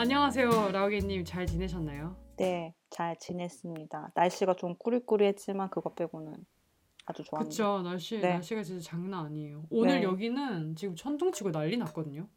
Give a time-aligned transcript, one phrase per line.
[0.00, 2.14] 안녕하세요, 라우게님 잘 지내셨나요?
[2.36, 4.12] 네, 잘 지냈습니다.
[4.14, 6.34] 날씨가 좀 꾸리꾸리했지만 그것 빼고는
[7.04, 7.48] 아주 좋았네요.
[7.48, 9.64] 그쵸, 날씨 네, 날씨가 진짜 장난 아니에요.
[9.70, 10.02] 오늘 네.
[10.04, 12.28] 여기는 지금 천둥 치고 난리 났거든요.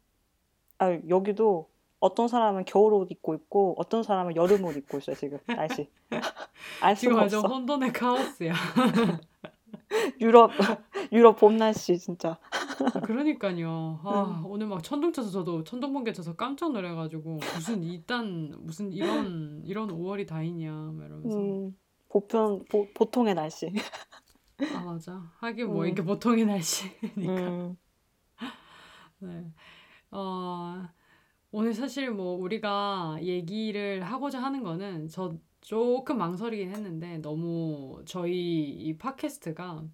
[0.78, 1.70] 아, 여기도
[2.00, 5.88] 어떤 사람은 겨울옷 입고 있고 어떤 사람은 여름옷 입고 있어요, 지금 날씨.
[6.82, 7.54] 알 지금 수가 완전 없어.
[7.54, 8.54] 혼돈의 카오스야.
[10.20, 10.50] 유럽
[11.12, 12.40] 유럽 봄 날씨 진짜.
[13.04, 14.00] 그러니까요.
[14.04, 18.92] 아, 음, 오늘 막 천둥 쳐서 저도 천둥 번개 쳐서 깜짝 놀래가지고 무슨 이딴 무슨
[18.92, 21.76] 이런 이런 5월이 다 있냐 막 이러면서 음,
[22.08, 23.72] 보편 보, 보통의 날씨.
[24.74, 25.30] 아 맞아.
[25.38, 27.48] 하긴 뭐 이게 음, 보통의 날씨니까.
[27.48, 27.76] 음,
[29.20, 29.52] 네.
[30.10, 30.88] 어,
[31.50, 38.98] 오늘 사실 뭐 우리가 얘기를 하고자 하는 거는 저 조금 망설이긴 했는데 너무 저희 이
[38.98, 39.84] 팟캐스트가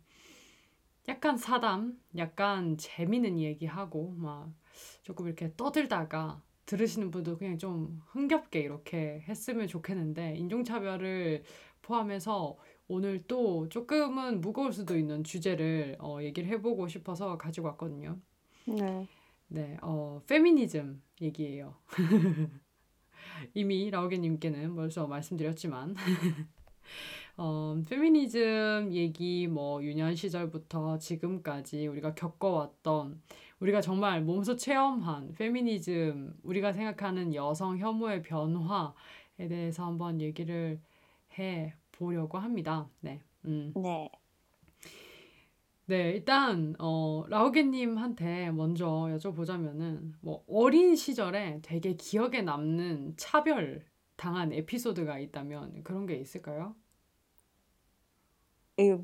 [1.08, 4.52] 약간 사담, 약간 재미있는 얘기하고 막
[5.02, 11.42] 조금 이렇게 떠들다가 들으시는 분도 그냥 좀 흥겹게 이렇게 했으면 좋겠는데 인종차별을
[11.80, 18.18] 포함해서 오늘 또 조금은 무거울 수도 있는 주제를 어, 얘기를 해보고 싶어서 가지고 왔거든요.
[18.66, 19.06] 네,
[19.48, 21.74] 네, 어, 페미니즘 얘기예요.
[23.54, 25.94] 이미 라오게님께는 벌써 말씀드렸지만,
[27.40, 33.22] 어, 페미니즘 얘기 뭐 유년 시절부터 지금까지 우리가 겪어왔던,
[33.60, 40.80] 우리가 정말 몸소 체험한 페미니즘, 우리가 생각하는 여성 혐오의 변화에 대해서 한번 얘기를
[41.38, 42.88] 해 보려고 합니다.
[43.00, 43.20] 네.
[43.44, 43.72] 음.
[43.76, 44.10] 네.
[45.86, 55.20] 네, 일단 어, 라우게님한테 먼저 여쭤보자면은 뭐 어린 시절에 되게 기억에 남는 차별 당한 에피소드가
[55.20, 56.74] 있다면 그런 게 있을까요?
[58.78, 58.96] 이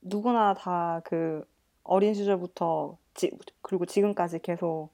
[0.00, 1.44] 누구나 다 그
[1.84, 3.30] 어린 시절부터 지,
[3.62, 4.90] 그리고 지금까지 계속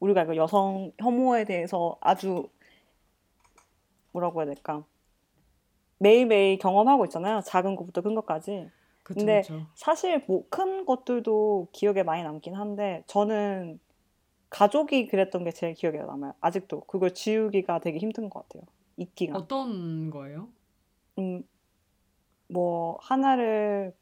[0.00, 2.48] 우리가 그 여성 혐오에 대해서 아주
[4.12, 4.84] 뭐라고 해야 될까?
[5.98, 7.40] 매일매일 경험하고 있잖아요.
[7.40, 8.70] 작은 것부터 큰 것까지.
[9.02, 9.66] 그쵸, 근데 그쵸.
[9.74, 13.80] 사실 뭐 큰 것들도 기억에 많이 남긴 한데 저는
[14.50, 16.34] 가족이 그랬던 게 제일 기억에 남아요.
[16.40, 18.62] 아직도 그걸 지우기가 되게 힘든 것 같아요.
[18.96, 19.36] 잊기가.
[19.38, 20.48] 어떤 거예요?
[21.18, 21.42] 음,
[22.48, 23.94] 뭐 하나를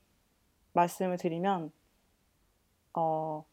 [0.74, 1.72] 말씀을 드리면
[2.94, 3.44] 어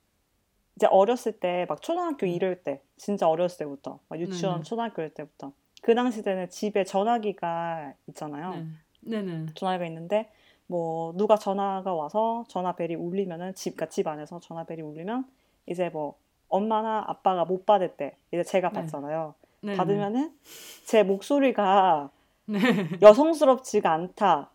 [0.75, 5.01] 이제 어렸을 때 막 초등학교 네, 이럴 때 진짜 어렸을 때부터 막 유치원 네네, 초등학교
[5.01, 8.65] 이럴 때부터 그 당시 때는 집에 전화기가 있잖아요.
[9.01, 10.31] 네, 네네, 전화기가 있는데
[10.67, 15.25] 뭐 누가 전화가 와서 전화벨이 울리면은 집, 그러니까 집 안에서 전화벨이 울리면
[15.67, 16.15] 이제 뭐
[16.49, 19.35] 엄마나 아빠가 못 받을 때 이제 제가 네, 받잖아요.
[19.61, 20.37] 네네, 받으면은
[20.85, 22.11] 제 목소리가
[22.45, 22.59] 네.
[23.01, 24.47] 여성스럽지가 않다기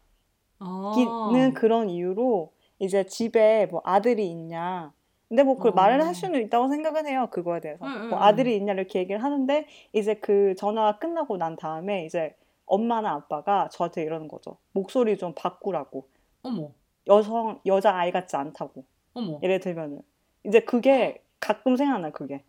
[0.60, 4.92] 는 아, 그런 이유로 이제 집에 뭐 아들이 있냐.
[5.28, 7.28] 근데 뭐 그 말을 할 어, 수는 있다고 생각은 해요.
[7.30, 7.84] 그거에 응, 대해서.
[7.86, 8.22] 응, 뭐 응.
[8.22, 12.34] 아들이 있냐 이렇게 얘기를 하는데 이제 그 전화가 끝나고 난 다음에 이제
[12.66, 14.56] 엄마나 아빠가 저한테 이러는 거죠.
[14.72, 16.08] 목소리 좀 바꾸라고.
[16.42, 16.70] 어머,
[17.06, 18.84] 여성, 여자 아이 같지 않다고.
[19.14, 20.02] 어머, 예를 들면은.
[20.44, 22.42] 이제 그게 가끔 생각나, 그게.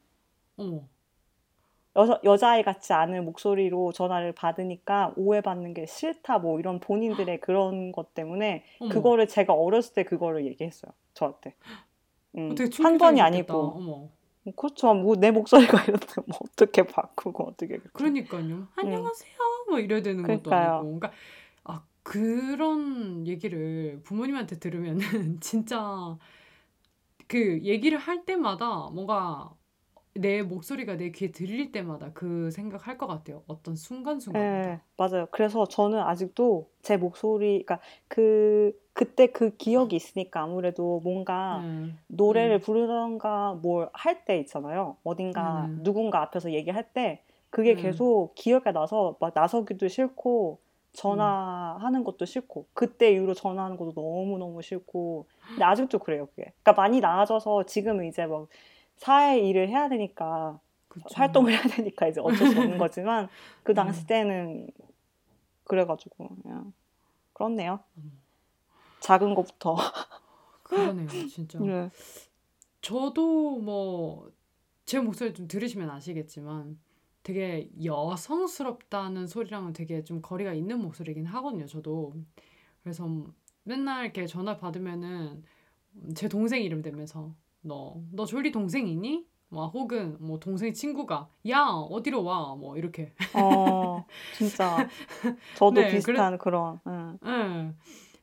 [0.57, 0.81] 어머,
[1.95, 8.13] 여자, 여자아이 같지 않은 목소리로 전화를 받으니까 오해받는 게 싫다, 뭐 이런 본인들의 그런 것
[8.13, 8.93] 때문에 어머.
[8.93, 10.91] 그거를 제가 어렸을 때 그거를 얘기했어요.
[11.13, 11.49] 저한테.
[11.49, 13.21] 어, 음, 되게 한 번이.
[13.21, 13.53] 아니고.
[13.75, 14.09] 어머.
[14.43, 14.93] 뭐 그렇죠.
[14.93, 17.89] 뭐 내 목소리가 이런데 뭐 어떻게 바꾸고 어떻게 그렇게.
[17.91, 18.41] 그러니까요.
[18.41, 19.33] 음, 안녕하세요.
[19.69, 20.49] 뭐 이래야 되는 것도 아니고.
[20.49, 20.81] 그러니까요.
[20.83, 21.11] 그러니까
[21.65, 24.99] 아 그런 얘기를 부모님한테 들으면은
[25.41, 26.17] 진짜
[27.27, 29.51] 그 얘기를 할 때마다 뭔가
[30.19, 33.43] 내 목소리가 내 귀에 들릴 때마다 그 생각할 것 같아요.
[33.47, 33.75] 어떤
[34.35, 34.81] 예, 순간순간마다.
[34.97, 35.27] 맞아요.
[35.31, 42.59] 그래서 저는 아직도 제 목소리, 그러니까 그, 그때 그 기억이 있으니까 아무래도 뭔가 네, 노래를
[42.59, 44.97] 네, 부르던가 뭘 할 때 있잖아요.
[45.03, 50.59] 어딘가 네네, 누군가 앞에서 얘기할 때 그게 네, 계속 기억에 나서 막 나서기도 싫고
[51.09, 51.35] 음,
[51.73, 56.53] 전화하는 것도 싫고 그때 이후로 전화하는 것도 너무 너무 싫고 근데 아직도 그래요, 그게.
[56.63, 58.47] 그러니까 많이 나아져서 지금은 이제 막
[58.99, 61.07] 사회 일을 해야 되니까 그쵸.
[61.13, 63.27] 활동을 해야 되니까 이제 어쩔 수 없는 거지만
[63.63, 64.69] 그 네, 당시 때는
[65.63, 66.73] 그래가지고 그냥
[67.33, 67.79] 그렇네요.
[67.97, 68.19] 음,
[68.99, 69.75] 작은 것부터.
[70.63, 71.59] 그러네요, 진짜.
[71.59, 71.89] 네.
[72.81, 74.39] 저도 뭐
[74.89, 76.79] 제 목소리 좀 들으시면 아시겠지만
[77.21, 82.15] 되게 여성스럽다는 소리랑은 되게 좀 거리가 있는 목소리긴 하거든요, 저도.
[82.81, 83.07] 그래서
[83.61, 85.43] 맨날 이렇게 전화 받으면은
[86.15, 89.27] 제 동생 이름 대면서 너, 너 졸리 동생이니?
[89.49, 92.55] 뭐 혹은 뭐 동생 친구가 야, 어디로 와?
[92.55, 93.13] 뭐 이렇게.
[93.33, 94.87] 어, 진짜
[95.55, 96.79] 저도 네, 그래, 비슷한 그런.
[96.87, 97.19] 응.
[97.25, 97.73] 예.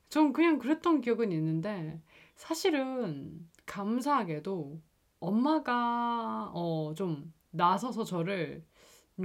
[0.09, 2.01] 전 그냥 그랬던 기억은 있는데
[2.35, 4.79] 사실은 감사하게도
[5.19, 8.63] 엄마가 어, 좀 나서서 저를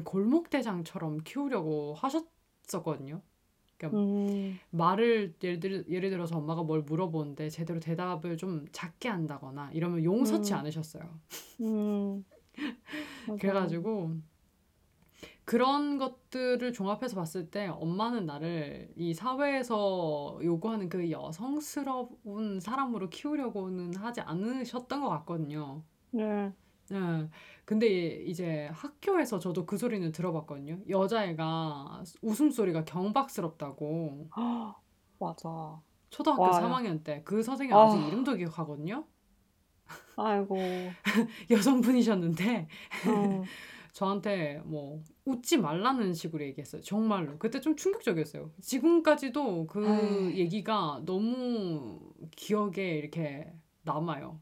[0.05, 3.23] 골목대장처럼 키우려고 하셨었거든요.
[3.83, 9.71] 그러니까 음, 말을 예를, 들, 예를 들어서 엄마가 뭘 물어보는데 제대로 대답을 좀 작게 한다거나
[9.73, 10.59] 이러면 용서치 음.
[10.59, 11.03] 않으셨어요.
[11.61, 12.25] 음.
[13.41, 14.17] 그래가지고
[15.45, 24.21] 그런 것들을 종합해서 봤을 때 엄마는 나를 이 사회에서 요구하는 그 여성스러운 사람으로 키우려고는 하지
[24.21, 25.83] 않으셨던 것 같거든요.
[26.11, 26.53] 네.
[26.93, 27.29] 예.
[27.73, 27.87] 근데
[28.27, 30.81] 이제 학교에서 저도 그 소리는 들어봤거든요.
[30.91, 34.29] 여자애가 웃음소리가 경박스럽다고.
[34.37, 34.75] 헉,
[35.19, 35.81] 맞아.
[36.11, 39.07] 초등학교 와, 3학년 때 그 선생님 아직 아, 이름도 기억하거든요.
[40.17, 40.57] 아이고.
[41.51, 42.69] 여성분이셨는데
[43.07, 43.43] 음,
[43.95, 46.83] 저한테 뭐 웃지 말라는 식으로 얘기했어요.
[46.83, 47.39] 정말로.
[47.39, 48.51] 그때 좀 충격적이었어요.
[48.61, 52.01] 지금까지도 그 에이, 얘기가 너무
[52.37, 53.51] 기억에 이렇게
[53.85, 54.39] 남아요.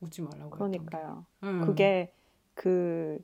[0.00, 0.50] 웃지 말라고.
[0.50, 1.24] 그러니까요.
[1.44, 1.60] 응.
[1.60, 2.12] 그게
[2.56, 3.18] 그,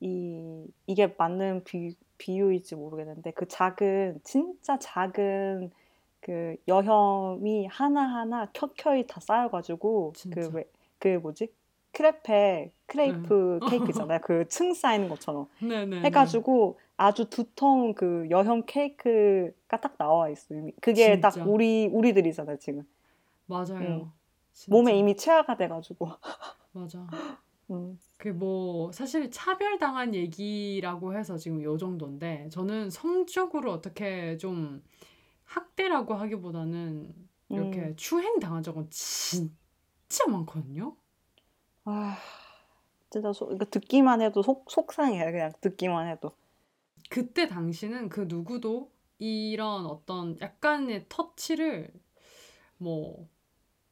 [0.00, 5.70] 이, 이게 맞는 비, 비유일지 모르겠는데, 그 작은, 진짜 작은
[6.20, 10.50] 그 여혐이 하나하나 켜켜이 다 쌓여가지고, 그.
[10.52, 10.64] 왜,
[10.98, 11.50] 그 뭐지?
[11.92, 12.72] 크레페, 응.
[12.86, 14.20] 크레이프 케이크 있잖아요.
[14.20, 15.48] 그 층 쌓이는 것처럼.
[15.60, 16.02] 네네네.
[16.02, 20.54] 해가지고 아주 두터운 그 여혐 케이크가 딱 나와 있어.
[20.54, 20.72] 이미.
[20.80, 21.48] 그게 딱 진짜.
[21.48, 22.80] 우리, 우리들이잖아요, 지금.
[22.80, 22.86] 응.
[23.46, 24.12] 맞아요.
[24.68, 24.98] 몸에 진짜.
[24.98, 26.08] 이미 체화가 돼가지고.
[26.72, 27.06] 맞아.
[27.70, 34.82] 음, 그뭐 사실 차별당한 얘기라고 해서 지금 요 정도인데 저는 성적으로 어떻게 좀
[35.44, 37.14] 학대라고 하기보다는
[37.50, 37.96] 이렇게 음.
[37.96, 40.96] 추행 당한 적은 진짜 많거든요.
[41.84, 42.18] 아,
[43.10, 45.30] 진짜 소, 이거 듣기만 해도 속, 속상해요.
[45.30, 46.32] 그냥 듣기만 해도.
[47.08, 51.90] 그때 당시는 그 누구도 이런 어떤 약간의 터치를
[52.76, 53.26] 뭐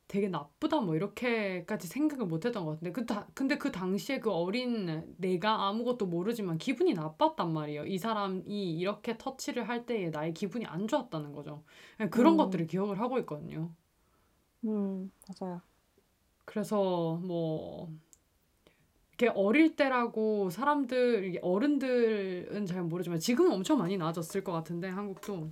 [0.08, 4.30] 되게 나쁘다 뭐 이렇게까지 생각을 못 했던 것 같은데 그 다, 근데 그 당시에 그
[4.30, 7.86] 어린 내가 아무것도 모르지만 기분이 나빴단 말이에요.
[7.86, 8.44] 이 사람이
[8.78, 11.64] 이렇게 터치를 할 때에 나의 기분이 안 좋았다는 거죠.
[12.10, 13.72] 그런 음, 것들을 기억을 하고 있거든요.
[14.64, 15.10] 음,
[15.40, 15.60] 맞아요.
[16.44, 17.90] 그래서 뭐
[19.18, 25.50] 이렇게 어릴 때라고 사람들 어른들은 잘 모르지만 지금은 엄청 많이 나아졌을 것 같은데 한국도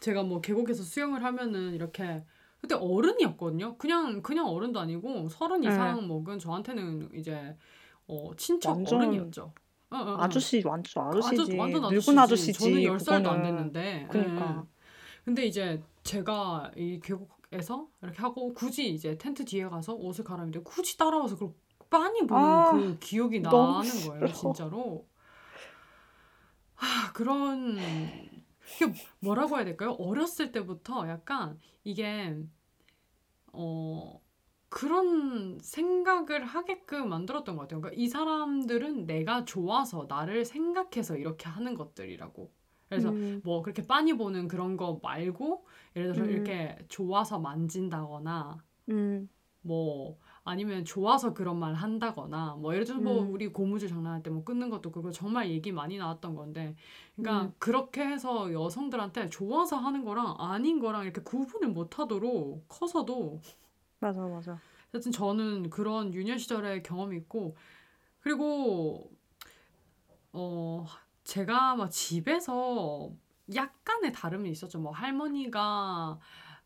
[0.00, 2.24] 제가 뭐 계곡에서 수영을 하면은 이렇게
[2.60, 3.76] 그때 어른이었거든요.
[3.76, 5.68] 그냥 그냥 어른도 아니고 서른 네.
[5.68, 7.56] 이상 먹은 저한테는 이제
[8.06, 9.52] 어 친척 완전 어른이었죠.
[9.90, 10.16] 어, 어, 어.
[10.20, 11.56] 아저씨, 완전 아저 아저씨지.
[11.56, 12.52] 완전 늙은 아저씨지.
[12.52, 12.84] 저는 아저씨지.
[12.84, 13.42] 열 살도 안.
[13.42, 14.02] 됐는데.
[14.02, 14.08] 예.
[14.10, 14.66] 그니까.
[15.24, 20.96] 근데 이제 제가 이 계곡에서 이렇게 하고 굳이 이제 텐트 뒤에 가서 옷을 갈아입는데 굳이
[20.98, 21.54] 따라와서 그걸
[21.90, 24.12] 빤히 보는 아, 그 기억이 나는 싫어.
[24.12, 25.06] 거예요, 진짜로.
[26.76, 27.78] 아, 그런
[28.76, 29.92] 이게 뭐라고 해야 될까요?
[29.98, 32.36] 어렸을 때부터 약간 이게
[33.52, 34.20] 어
[34.68, 37.80] 그런 생각을 하게끔 만들었던 것 같아요.
[37.80, 42.52] 그러니까 이 사람들은 내가 좋아서 나를 생각해서 이렇게 하는 것들이라고.
[42.88, 45.66] 그래서 음, 뭐 그렇게 빤히 보는 그런 거 말고
[45.96, 49.28] 예를 들어서 음, 이렇게 좋아서 만진다거나 음,
[49.62, 50.18] 뭐
[50.48, 54.44] 아니면 좋아서 그런 말 한다거나 뭐 예를 들어서 뭐 음, 우리 고무줄 장난할 때 뭐
[54.44, 56.76] 끊는 것도 그거 정말 얘기 많이 나왔던 건데
[57.16, 63.40] 그러니까 음, 그렇게 해서 여성들한테 좋아서 하는 거랑 아닌 거랑 이렇게 구분을 못 하도록 커서도
[64.00, 64.60] 맞아, 맞아.
[64.92, 67.56] 하여튼 저는 그런 유년 시절의 경험이 있고
[68.20, 69.10] 그리고
[70.32, 70.86] 어
[71.24, 73.10] 제가 막 집에서
[73.54, 74.78] 약간의 다름이 있었죠.
[74.78, 76.18] 뭐 할머니가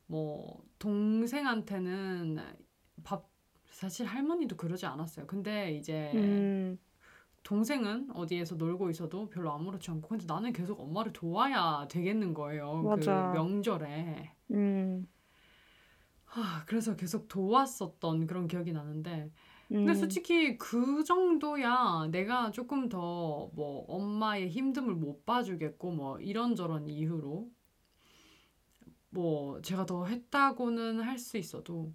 [0.06, 2.54] 뭐 동생한테는 밥
[3.82, 5.26] 사실 할머니도 그러지 않았어요.
[5.26, 6.78] 근데 이제 음,
[7.44, 12.88] 동생은 어디에서 놀고 있어도 별로 아무렇지 않고 근데 나는 계속 엄마를 도와야 되겠는 거예요.
[12.90, 13.30] 그 맞아.
[13.30, 14.32] 명절에.
[14.50, 15.08] 음,
[16.24, 19.30] 하, 그래서 계속 도왔었던 그런 기억이 나는데
[19.82, 26.88] 근데 음, 솔직히 그 정도야 내가 조금 더 뭐 엄마의 힘듦을 못 봐주겠고 뭐 이런저런
[26.88, 27.50] 이유로
[29.10, 31.92] 뭐 제가 더 했다고는 할 수 있어도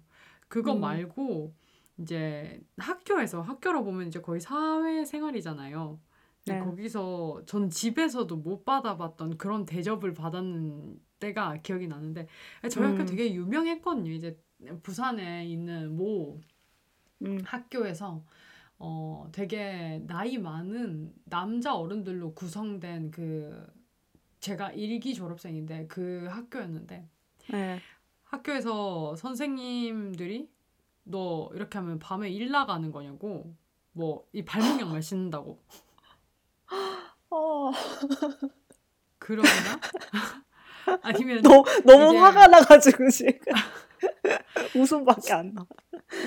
[0.48, 1.54] 그거 음, 말고
[1.98, 6.00] 이제 학교에서 학교로 보면 이제 거의 사회 생활이잖아요.
[6.44, 6.58] 근데 네.
[6.58, 12.28] 거기서 전 집에서도 못 받아봤던 그런 대접을 받았는 때가 기억이 나는데
[12.70, 14.10] 저희 학교 음, 되게 유명했거든요.
[14.12, 14.38] 이제
[14.82, 16.40] 부산에 있는 모
[17.22, 18.24] 음, 학교에서
[18.78, 23.66] 어 되게 나이 많은 남자 어른들로 구성된 그
[24.40, 27.08] 제가 일기 졸업생인데 그 학교였는데
[27.46, 27.82] 네.
[28.24, 30.48] 학교에서 선생님들이
[31.10, 33.54] 너 이렇게 하면 밤에 일 나가는 거냐고
[33.92, 35.58] 뭐 이 발목 양말 신는다고
[37.30, 37.70] 어,
[39.18, 39.48] 그러나
[41.02, 43.36] 아니면 너, 너무 이제 화가 나가지고 지금
[44.74, 45.66] 웃음밖에 안 나.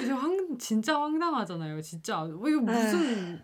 [0.02, 3.44] 이제 황 진짜 황당하잖아요 진짜 뭐 이거 에휴, 무슨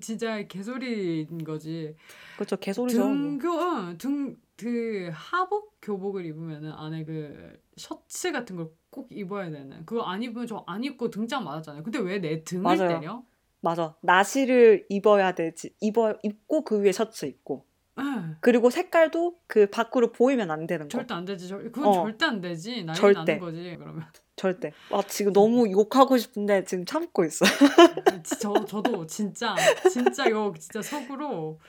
[0.00, 1.96] 진짜 개소리인 거지.
[2.36, 2.56] 그렇죠.
[2.56, 2.98] 개소리죠.
[2.98, 3.08] 뭐.
[3.08, 9.86] 등교, 응, 등, 그 하복 교복을 입으면은 안에 그 셔츠 같은 걸 꼭 입어야 되는.
[9.86, 11.84] 그거 안 입으면 저 안 입고 등짝 맞았잖아요.
[11.84, 12.88] 근데 왜 내 등을 맞아요.
[13.00, 13.22] 때려?
[13.60, 13.94] 맞아.
[14.00, 15.72] 나시를 입어야 되지.
[15.80, 17.64] 입어 입고 그 위에 셔츠 입고.
[18.00, 20.88] 응, 그리고 색깔도 그 밖으로 보이면 안 되는 거.
[20.88, 21.46] 절대 안 되지.
[21.46, 21.92] 절- 그건 어.
[21.92, 22.82] 절대 안 되지.
[22.84, 23.34] 난리 절대.
[23.34, 23.76] 나는 거지.
[23.78, 24.02] 그러면.
[24.34, 24.72] 절대.
[24.90, 27.44] 아, 지금 너무 욕하고 싶은데 지금 참고 있어.
[28.40, 29.54] 저 저도 진짜
[29.92, 31.60] 진짜 이거 진짜 속으로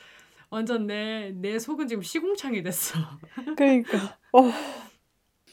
[0.50, 2.98] 완전 내 내 속은 지금 시궁창이 됐어.
[3.56, 4.18] 그러니까.
[4.32, 4.42] 어.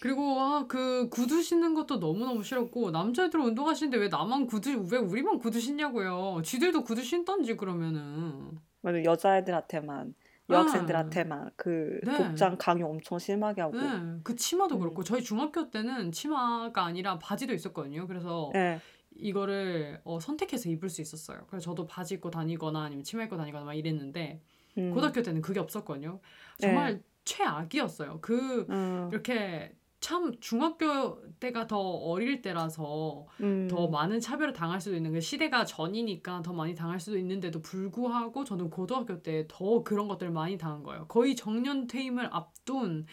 [0.01, 4.99] 그리고 아 그 구두 신는 것도 너무 너무 싫었고 남자애들 운동하시는데 왜 나만 구두 왜
[4.99, 6.43] 우리만 구두 신냐고요.
[6.45, 8.59] 쥐들도 구두 신던지 그러면은.
[8.81, 9.03] 맞아.
[9.03, 10.15] 여자애들한테만
[10.51, 12.17] 여학생들한테만 그 네.
[12.17, 13.77] 복장 강요 엄청 심하게 하고.
[13.79, 14.81] 네, 그 치마도 음.
[14.81, 18.07] 그렇고 저희 중학교 때는 치마가 아니라 바지도 있었거든요.
[18.07, 18.81] 그래서 네.
[19.17, 21.45] 이거를 어, 선택해서 입을 수 있었어요.
[21.49, 24.41] 그래서 저도 바지 입고 다니거나 아니면 치마 입고 다니거나 막 이랬는데
[24.79, 24.91] 음.
[24.95, 26.21] 고등학교 때는 그게 없었거든요.
[26.61, 26.67] 네.
[26.67, 28.19] 정말 최악이었어요.
[28.23, 29.09] 그 음.
[29.13, 33.67] 이렇게 참 중학교 때가 더 어릴 때라서 음.
[33.69, 38.45] 더 많은 차별을 당할 수도 있는 그 시대가 전이니까 더 많이 당할 수도 있는데도 불구하고
[38.45, 41.07] 저는 고등학교 때 더 그런 것들을 많이 당한 거예요.
[41.09, 43.07] 거의 정년 퇴임을 앞둔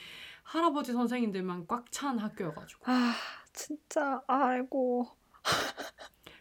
[0.44, 2.84] 할아버지 선생님들만 꽉 찬 학교여가지고.
[2.92, 3.14] 아,
[3.54, 5.08] 진짜 아이고.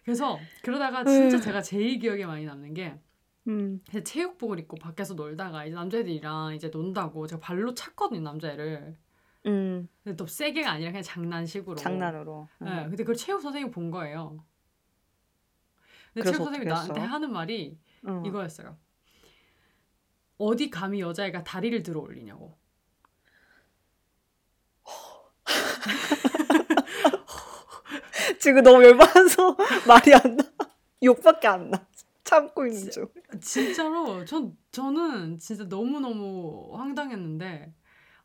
[0.05, 1.41] 그래서 그러다가 진짜 으.
[1.41, 2.99] 제가 제일 기억에 많이 남는 게
[3.49, 3.81] 음.
[4.05, 8.97] 체육복을 입고 밖에서 놀다가 이제 남자애들이랑 이제 논다고 제가 발로 찼거든요 남자애를.
[9.47, 9.89] 음.
[10.03, 11.77] 근데 또 세게가 아니라 그냥 장난식으로.
[11.77, 12.49] 장난으로.
[12.63, 12.65] 음.
[12.65, 14.43] 네, 근데 그걸 체육 선생님 본 거예요.
[16.15, 17.01] 근데 체육 선생님이 나한테?
[17.01, 18.25] 하는 말이 음.
[18.25, 18.77] 이거였어요.
[20.39, 22.57] 어디 감히 여자애가 다리를 들어 올리냐고.
[28.41, 30.45] 지금 너무 열받아서 말이 안 나.
[31.03, 31.87] 욕밖에 안 나.
[32.25, 33.07] 참고 있는 중.
[33.41, 37.73] 진짜로 전 저는 진짜 너무 너무 황당했는데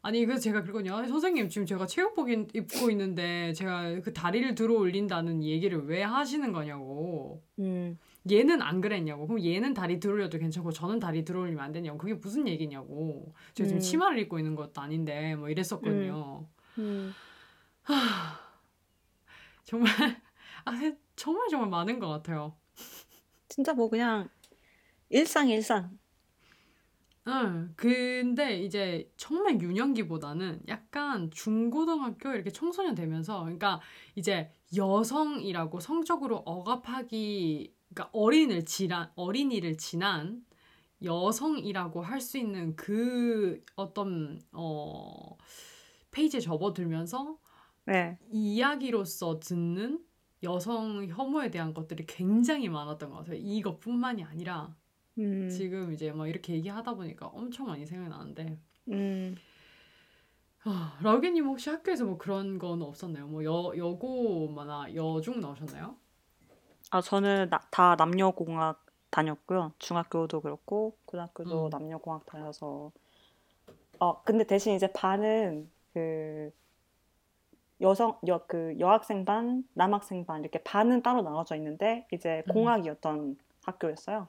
[0.01, 0.95] 아니 그래서 제가 그러거든요.
[0.95, 6.03] 아니, 선생님 지금 제가 체육복 입- 입고 있는데 제가 그 다리를 들어 올린다는 얘기를 왜
[6.03, 7.43] 하시는 거냐고.
[7.59, 7.97] 음.
[8.31, 9.27] 얘는 안 그랬냐고.
[9.27, 11.97] 그럼 얘는 다리 들어 올려도 괜찮고 저는 다리 들어 올리면 안 되냐고.
[11.97, 13.33] 그게 무슨 얘기냐고.
[13.53, 13.81] 제가 지금 음.
[13.81, 16.47] 치마를 입고 있는 것도 아닌데 뭐 이랬었거든요.
[16.77, 17.13] 음.
[19.65, 19.91] 정말
[20.65, 20.71] 아
[21.15, 22.55] 정말 정말 많은 것 같아요.
[23.49, 24.29] 진짜 뭐 그냥
[25.09, 25.97] 일상 일상.
[27.31, 27.73] 응.
[27.75, 33.79] 근데 이제 정말 유년기보다는 약간 중고등학교 이렇게 청소년 되면서 그러니까
[34.15, 40.43] 이제 여성이라고 성적으로 억압하기 그러니까 어린을 지난 어린이를 지난
[41.03, 45.37] 여성이라고 할 수 있는 그 어떤 어
[46.11, 47.37] 페이지에 접어들면서
[47.85, 48.17] 네.
[48.31, 50.03] 이야기로서 듣는
[50.43, 53.35] 여성 혐오에 대한 것들이 굉장히 많았던 것 같아요.
[53.37, 54.75] 이것뿐만이 아니라
[55.19, 55.49] 음.
[55.49, 58.57] 지금 이제 뭐 이렇게 얘기하다 보니까 엄청 많이 생각나는데
[58.89, 59.35] 음.
[60.63, 63.27] 아, 라우게님 혹시 학교에서 뭐 그런 건 없었나요?
[63.27, 65.95] 뭐 여, 여고마나 여중 나오셨나요?
[66.91, 69.73] 아, 저는 나, 다 남녀공학 다녔고요.
[69.79, 71.69] 중학교도 그렇고 고등학교도 음.
[71.69, 72.91] 남녀공학 다녀서
[73.99, 76.51] 어, 근데 대신 이제 반은 그
[77.81, 82.53] 여성 여 그 여학생 반, 남학생 반 이렇게 반은 따로 나눠져 있는데 이제 음.
[82.53, 84.27] 공학이었던 학교였어요.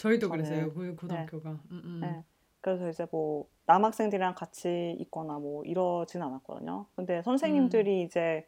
[0.00, 0.72] 저희도 저는- 그랬어요.
[0.72, 1.50] 고- 고등학교가.
[1.50, 1.98] 음, 음.
[2.02, 2.24] 네.
[2.62, 6.86] 그래서 이제 뭐 남학생들이랑 같이 있거나 뭐 이러진 않았거든요.
[6.96, 8.46] 근데 선생님들이 이제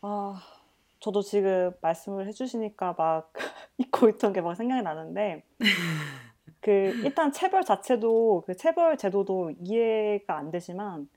[0.00, 0.40] 아
[1.00, 3.32] 저도 지금 말씀을 해주시니까 막
[3.78, 5.42] 잊고 있던 게 막 생각이 나는데
[6.60, 11.08] 그 일단 체벌 자체도 그 체벌 제도도 이해가 안 되지만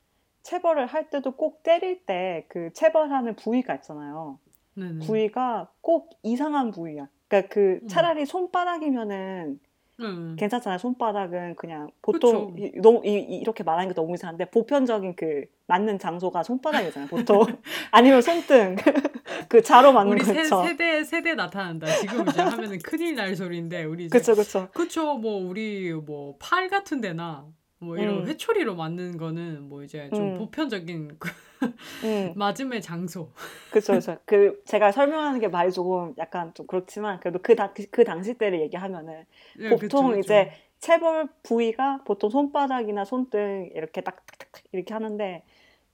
[0.43, 4.39] 체벌을 할 때도 꼭 때릴 때 그 체벌하는 부위가 있잖아요.
[4.73, 5.05] 네네.
[5.05, 7.07] 부위가 꼭 이상한 부위야.
[7.27, 7.87] 그러니까 그 음.
[7.87, 9.59] 차라리 손바닥이면은
[9.99, 10.35] 음.
[10.37, 10.77] 괜찮잖아요.
[10.77, 12.55] 손바닥은 그냥 보통.
[12.59, 17.09] 이, 너무 이, 이- 이렇게 말하는 게 너무 이상한데 보편적인 그 맞는 장소가 손바닥이잖아요.
[17.09, 17.39] 보통
[17.91, 18.75] 아니면 손등
[19.49, 20.43] 그 자로 맞는 우리 거 세.
[20.43, 21.87] 세대 세대 나타난다.
[21.99, 24.69] 지금 이제 하면은 큰일 날 소리인데 우리 그쵸 그쵸.
[24.73, 27.47] 그쵸 뭐 우리 뭐 팔 같은 데나
[27.79, 28.25] 뭐 이런 음.
[28.25, 30.33] 회초리로 맞는 거는 뭐 이제 좀 음.
[30.33, 33.31] 보편적인 그음 맞음의 장소.
[33.71, 34.17] 그쵸 그쵸.
[34.25, 38.61] 그 제가 설명하는 게 말이 조금 약간 좀 그렇지만 그래도 그, 당, 그 당시 때를
[38.61, 39.25] 얘기하면은
[39.57, 40.19] 네, 보통 그쵸, 그쵸.
[40.19, 45.43] 이제 체벌 부위가 보통 손바닥이나 손등 이렇게 딱딱딱 이렇게 하는데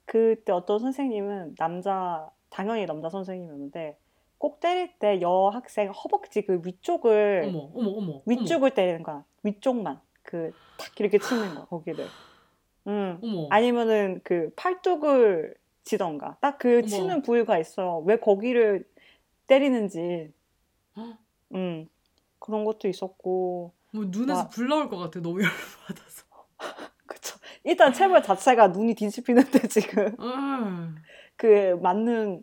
[0.04, 3.98] 그때 어떤 선생님은 남자 당연히 남자 선생님이었는데
[4.38, 10.52] 꼭 때릴 때 여학생 허벅지 그 위쪽을 어머 어머 어머 위쪽을 때리는 거야 위쪽만 그
[10.76, 12.08] 탁 이렇게 치는 거 거기를
[12.86, 15.54] 음 어머 아니면은 그 팔뚝을
[15.84, 16.84] 치던가 딱 그.
[16.86, 18.88] 치는 부위가 있어요 왜 거기를
[19.46, 20.32] 때리는지
[20.96, 21.18] 헉.
[21.54, 21.88] 음
[22.38, 24.48] 그런 것도 있었고 뭐 눈에서 와.
[24.48, 25.20] 불 나올 것 같아.
[25.20, 26.26] 너무 열받아서.
[27.06, 27.38] 그쵸.
[27.62, 30.96] 일단 체벌 자체가 눈이 뒤집히는데 지금 응.
[31.36, 32.42] 그 맞는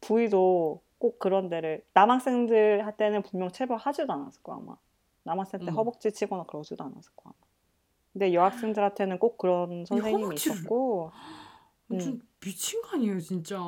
[0.00, 4.76] 부위도 꼭 그런 데를 남학생들 할 때는 분명 체벌하지도 않았을 거야 아마
[5.22, 5.76] 남학생 때 음.
[5.76, 7.32] 허벅지 치거나 그러지도 않았을 거야.
[8.12, 11.10] 근데 여학생들한테는 꼭 그런 선생님이 허벅지를- 있었고
[11.92, 11.98] 음.
[11.98, 13.58] 좀 미친 거 아니에요, 진짜.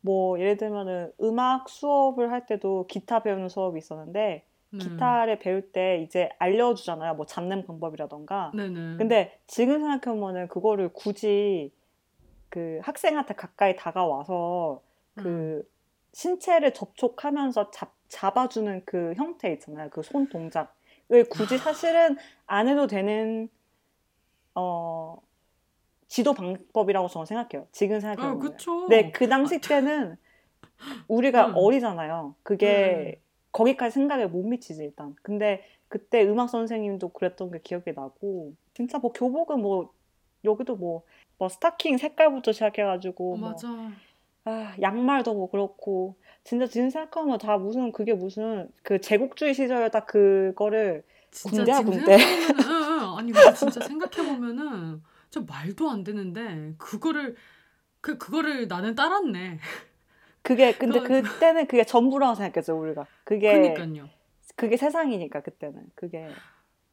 [0.00, 4.78] 뭐 예를 들면은 음악 수업을 할 때도 기타 배우는 수업이 있었는데 네.
[4.78, 8.96] 기타를 배울 때 이제 알려주잖아요 뭐 잡는 방법이라던가 네네.
[8.98, 11.72] 근데 지금 생각해보면은 그거를 굳이
[12.48, 14.82] 그 학생한테 가까이 다가와서
[15.14, 15.62] 그 음.
[16.12, 19.88] 신체를 접촉하면서 잡, 잡아주는 그 형태 있잖아요.
[19.90, 20.68] 그 손 동작을
[21.30, 23.48] 굳이 사실은 안 해도 되는
[24.54, 25.18] 어
[26.08, 27.66] 지도 방법이라고 저는 생각해요.
[27.72, 28.52] 지금 아, 생각해 보면.
[28.52, 28.86] 그쵸.
[28.88, 30.16] 네, 그 당시 때는
[31.08, 31.52] 우리가 음.
[31.56, 32.34] 어리잖아요.
[32.42, 33.22] 그게 음.
[33.52, 35.14] 거기까지 생각을 못 미치지 일단.
[35.22, 39.92] 근데 그때 음악 선생님도 그랬던 게 기억이 나고 진짜 뭐 교복은 뭐
[40.44, 41.02] 여기도 뭐,
[41.38, 43.68] 뭐 스타킹 색깔부터 시작해가지고 어, 뭐 맞아.
[44.46, 50.06] 아, 양말도 뭐 그렇고 진짜 지금 생각하면 다 무슨 그게 무슨 그 제국주의 시절에 딱
[50.06, 51.02] 그거를
[51.50, 52.16] 군대야, 군대.
[53.18, 57.34] 아니 진짜 생각해 보면은 진짜 말도 안 되는데 그거를
[58.00, 59.58] 그 그거를 나는 따랐네.
[60.42, 64.08] 그게 근데 그- 그때는 그게 전부라고 생각했죠 우리가 그게 그러니까요.
[64.54, 66.28] 그게 세상이니까 그때는 그게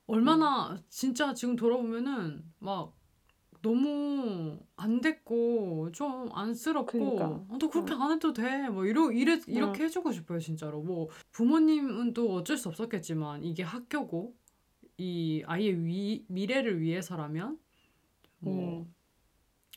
[0.07, 2.93] 얼마나 진짜 지금 돌아보면은 막
[3.63, 7.25] 너무 안 됐고 좀 안쓰럽고 그러니까.
[7.27, 8.70] 어, 너 그렇게 안 해도 돼.
[8.70, 10.82] 뭐 이러 이래 이렇게 해주고 싶어요 진짜로.
[10.84, 14.36] 뭐 부모님은 또 어쩔 수 없었겠지만 이게 학교고
[14.98, 17.58] 이 아이의 위, 미래를 위해서라면
[18.39, 18.93] 뭐 음.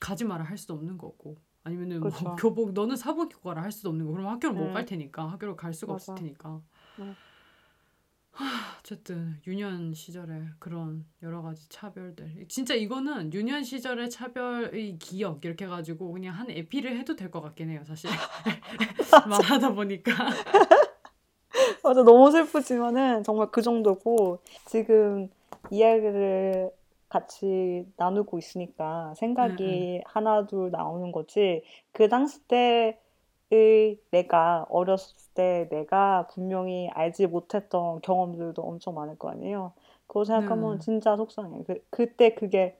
[0.00, 2.36] 가지 마라 할 수도 없는 거고 아니면은 뭐 그쵸.
[2.36, 4.12] 교복 너는 사복 입고 가라 할 수도 없는 거.
[4.12, 4.74] 그럼 학교를 못 음.
[4.74, 6.12] 갈 테니까 학교를 갈 수가 맞아.
[6.12, 6.60] 없을 테니까.
[6.98, 7.14] 음.
[8.36, 12.46] 하, 어쨌든 유년 시절에 그런 여러 가지 차별들.
[12.48, 17.70] 진짜 이거는 유년 시절의 차별의 기억 이렇게 해가지고 그냥 한 에피를 해도 될 것 같긴
[17.70, 18.10] 해요 사실.
[19.28, 20.12] 말하다 보니까.
[21.82, 25.28] 맞아 너무 슬프지만은 정말 그 정도고 지금
[25.70, 26.70] 이야기를
[27.08, 32.98] 같이 나누고 있으니까 생각이 하나 둘 나오는 거지 그 당시 때
[33.50, 39.72] 의 내가 어렸을 때 내가 분명히 알지 못했던 경험들도 엄청 많을 거 아니에요.
[40.08, 40.80] 그거 생각하면 네.
[40.80, 41.62] 진짜 속상해.
[41.66, 42.78] 그 그때 그게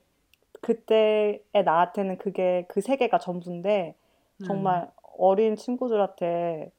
[0.62, 3.94] 그때의 나한테는 그게 그 세계가 전부인데
[4.38, 4.46] 네.
[4.46, 6.72] 정말 어린 친구들한테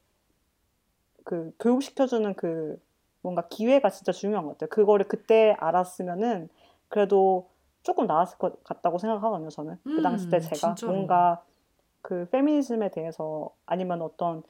[1.24, 2.80] 그 교육시켜주는 그
[3.22, 4.68] 뭔가 기회가 진짜 중요한 것 같아요.
[4.70, 6.48] 그거를 그때 알았으면은
[6.88, 7.50] 그래도
[7.82, 9.78] 조금 나았을 것 같다고 생각하거든요, 저는.
[9.92, 10.92] 그 당시 때 음, 제가 진짜로.
[10.92, 11.42] 뭔가
[12.02, 14.42] 그 페미니즘에 대해서 아니면 어떤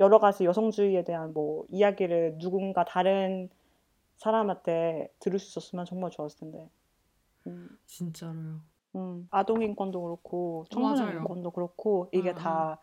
[0.00, 3.50] 여러 가지 여성주의에 대한 뭐 이야기를 누군가 다른
[4.16, 6.68] 사람한테 들을 수 있었으면 정말 좋았을 텐데.
[7.46, 8.60] 음, 진짜로요.
[8.96, 11.20] 음, 아동 인권도 그렇고 청소년 맞아요.
[11.20, 12.78] 인권도 그렇고 이게 음, 다,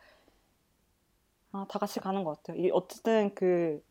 [1.51, 2.57] 아, 다 같이 가는 것 같아요.
[2.57, 3.83] 이게 어쨌든 그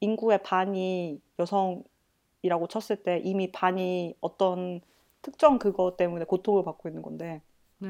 [0.00, 4.80] 인구의 반이 여성이라고 쳤을 때 이미 반이 어떤
[5.22, 7.42] 특정 그거 때문에 고통을 받고 있는 건데
[7.78, 7.88] 네.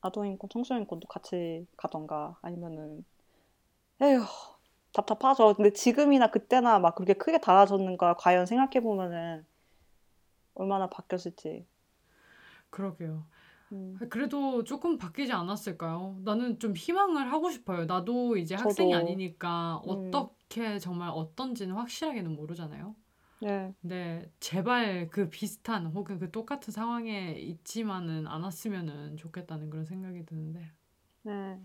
[0.00, 3.04] 아동 인권, 청소년 인권도 같이 가던가 아니면은
[4.00, 4.22] 에휴
[4.92, 5.54] 답답하죠.
[5.54, 9.44] 근데 지금이나 그때나 막 그렇게 크게 달라졌는가 과연 생각해 보면은
[10.54, 11.66] 얼마나 바뀌었을지.
[12.70, 13.24] 그러게요.
[13.72, 13.98] 음.
[14.10, 16.20] 그래도 조금 바뀌지 않았을까요?
[16.24, 17.84] 나는 좀 희망을 하고 싶어요.
[17.86, 18.96] 나도 이제 학생이 저도.
[18.96, 19.90] 아니니까 음.
[19.90, 22.94] 어떻게 정말 어떤지는 확실하게는 모르잖아요.
[23.40, 23.72] 네.
[23.80, 30.70] 근데 제발 그 비슷한 혹은 그 똑같은 상황에 있지만은 않았으면은 좋겠다는 그런 생각이 드는데.
[31.22, 31.60] 네.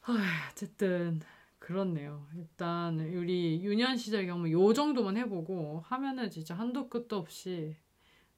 [0.00, 0.12] 하,
[0.52, 1.20] 어쨌든
[1.58, 2.26] 그렇네요.
[2.36, 7.76] 일단 우리 유년 시절 경험 요 정도만 해보고 하면은 진짜 한도 끝도 없이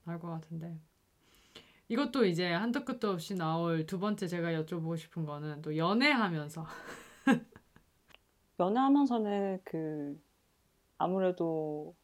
[0.04, 0.78] 나올 것 같은데.
[1.90, 6.66] 이것도 이제 한도 끝도 없이 나올 두 번째 제가 여쭤보고 싶은 거는 또 연애하면서
[8.61, 10.20] 연애하면서는 그
[10.98, 11.94] 아무래도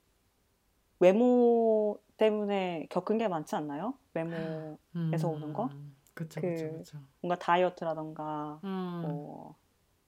[1.01, 3.95] 외모 때문에 겪은 게 많지 않나요?
[4.15, 5.69] 외모에서 오는 거?
[6.15, 6.99] 그쵸 그- 그쵸 그쵸.
[7.21, 9.03] 뭔가 다이어트라던가 음.
[9.03, 9.57] 뭐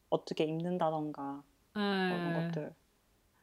[0.09, 1.43] 어떻게 입는다던가
[1.75, 2.47] 뭐 이런 네.
[2.49, 2.73] 것들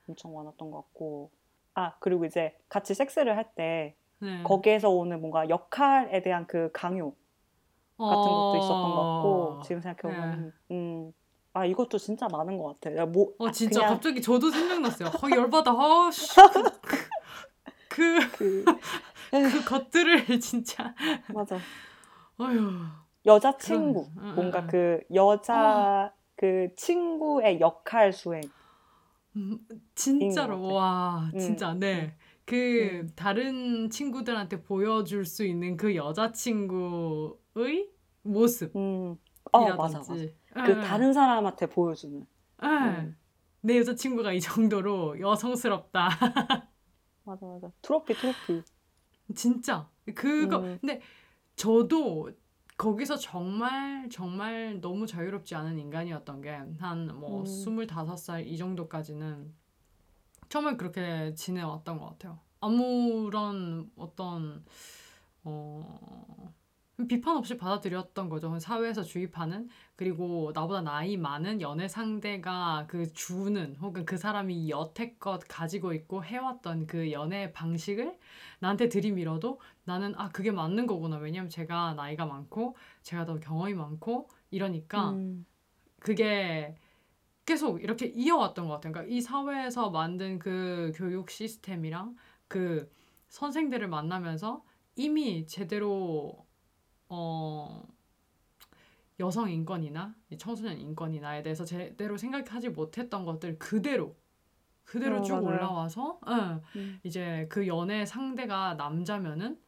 [0.07, 1.31] 엄청 많았던 것 같고
[1.75, 4.43] 아 그리고 이제 같이 섹스를 할때 네.
[4.43, 7.13] 거기에서 오는 뭔가 역할에 대한 그 강요
[7.97, 9.61] 같은 것도 있었던 것 같고 어.
[9.63, 10.75] 지금 생각해보면 네.
[10.75, 11.13] 음,
[11.53, 12.97] 아 이것도 진짜 많은 것 같아요.
[13.01, 15.09] 야, 뭐어 아, 진짜 그냥 갑자기 저도 생각났어요.
[15.21, 15.71] 어, 열받아.
[15.71, 16.27] 어, 씨.
[17.87, 18.65] 그, 그,
[19.29, 20.95] 그그 것들을 진짜.
[21.27, 21.59] 맞아
[22.39, 22.71] 어휴.
[23.25, 24.65] 여자 친구 그런- 응, 뭔가.
[24.67, 28.41] 그 여자 그 친구의 역할 수행
[29.35, 29.59] 음,
[29.95, 30.73] 진짜로.
[30.73, 32.15] 와 음, 진짜 네.
[32.45, 33.09] 그 음.
[33.15, 37.89] 다른 친구들한테 보여줄 수 있는 그 여자 친구의
[38.23, 39.17] 모습이라든지 음.
[39.51, 40.15] 어, 맞아, 맞아.
[40.57, 42.25] 예, 그 다른 사람한테 보여주는.
[42.63, 42.67] 예.
[42.67, 43.17] 음.
[43.61, 46.09] 내 여자친구가 이 정도로 여성스럽다.
[47.23, 47.71] 맞아, 맞아.
[47.81, 48.61] 트로피, 트로피.
[49.33, 50.77] 진짜 그거 음.
[50.81, 51.01] 근데
[51.55, 52.31] 저도
[52.77, 57.45] 거기서 정말 정말 너무 자유롭지 않은 인간이었던 게 한뭐 음.
[57.45, 59.53] 스물다섯 살이 정도까지는
[60.49, 62.39] 정말 그렇게 지내왔던 것 같아요.
[62.59, 64.65] 아무런 어떤
[65.43, 66.53] 어
[67.07, 68.57] 비판 없이 받아들였던 거죠.
[68.59, 75.93] 사회에서 주입하는 그리고 나보다 나이 많은 연애 상대가 그 주는 혹은 그 사람이 여태껏 가지고
[75.93, 78.17] 있고 해왔던 그 연애 방식을
[78.59, 81.17] 나한테 들이밀어도 나는 아 그게 맞는 거구나.
[81.17, 85.45] 왜냐면 제가 나이가 많고 제가 더 경험이 많고 이러니까 음.
[85.99, 86.75] 그게
[87.45, 88.93] 계속 이렇게 이어왔던 것 같아요.
[88.93, 92.15] 그러니까 이 사회에서 만든 그 교육 시스템이랑
[92.47, 92.89] 그
[93.29, 94.63] 선생들을 만나면서
[94.95, 96.42] 이미 제대로
[97.15, 97.87] 어
[99.19, 104.15] 여성 인권이나 이 청소년 인권이나에 대해서 제대로 생각하지 못했던 것들 그대로
[104.83, 105.47] 그대로 어, 쭉 맞아요.
[105.47, 106.99] 올라와서 예, 음.
[107.03, 109.59] 이제 그 연애 상대가 남자면은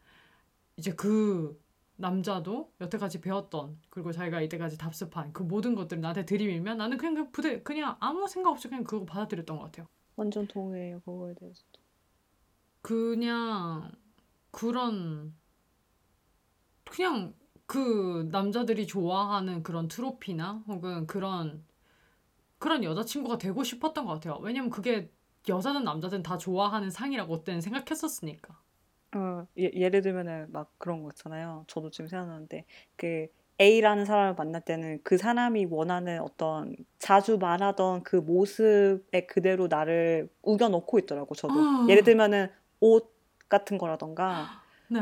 [0.78, 1.62] 이제 그
[1.98, 7.32] 남자도 여태까지 배웠던 그리고 자기가 이때까지 답습한 그 모든 것들을 나한테 들이밀면 나는 그냥 그
[7.32, 9.88] 부대 그냥 아무 생각 없이 그냥 그거 받아들였던 것 같아요.
[10.16, 11.80] 완전 동의해요, 그거에 대해서도.
[12.82, 13.92] 그냥
[14.52, 15.34] 그런
[16.96, 17.34] 그냥
[17.66, 21.64] 그 남자들이 좋아하는 그런 트로피나 혹은 그런
[22.58, 24.40] 그런 여자친구가 되고 싶었던 것 같아요.
[24.42, 25.12] 왜냐면 그게
[25.48, 28.58] 여자든 남자든 다 좋아하는 상이라고 그때는 생각했었으니까.
[29.16, 31.66] 어, 예, 예를 들면은 막 그런 거 있잖아요.
[31.68, 33.28] 저도 지금 생각나는데 그
[33.60, 41.00] A라는 사람을 만날 때는 그 사람이 원하는 어떤 자주 말하던 그 모습에 그대로 나를 우겨넣고
[41.00, 41.54] 있더라고, 저도.
[41.54, 41.88] 아.
[41.90, 43.14] 예를 들면은 옷
[43.48, 45.00] 같은 거라던가 네.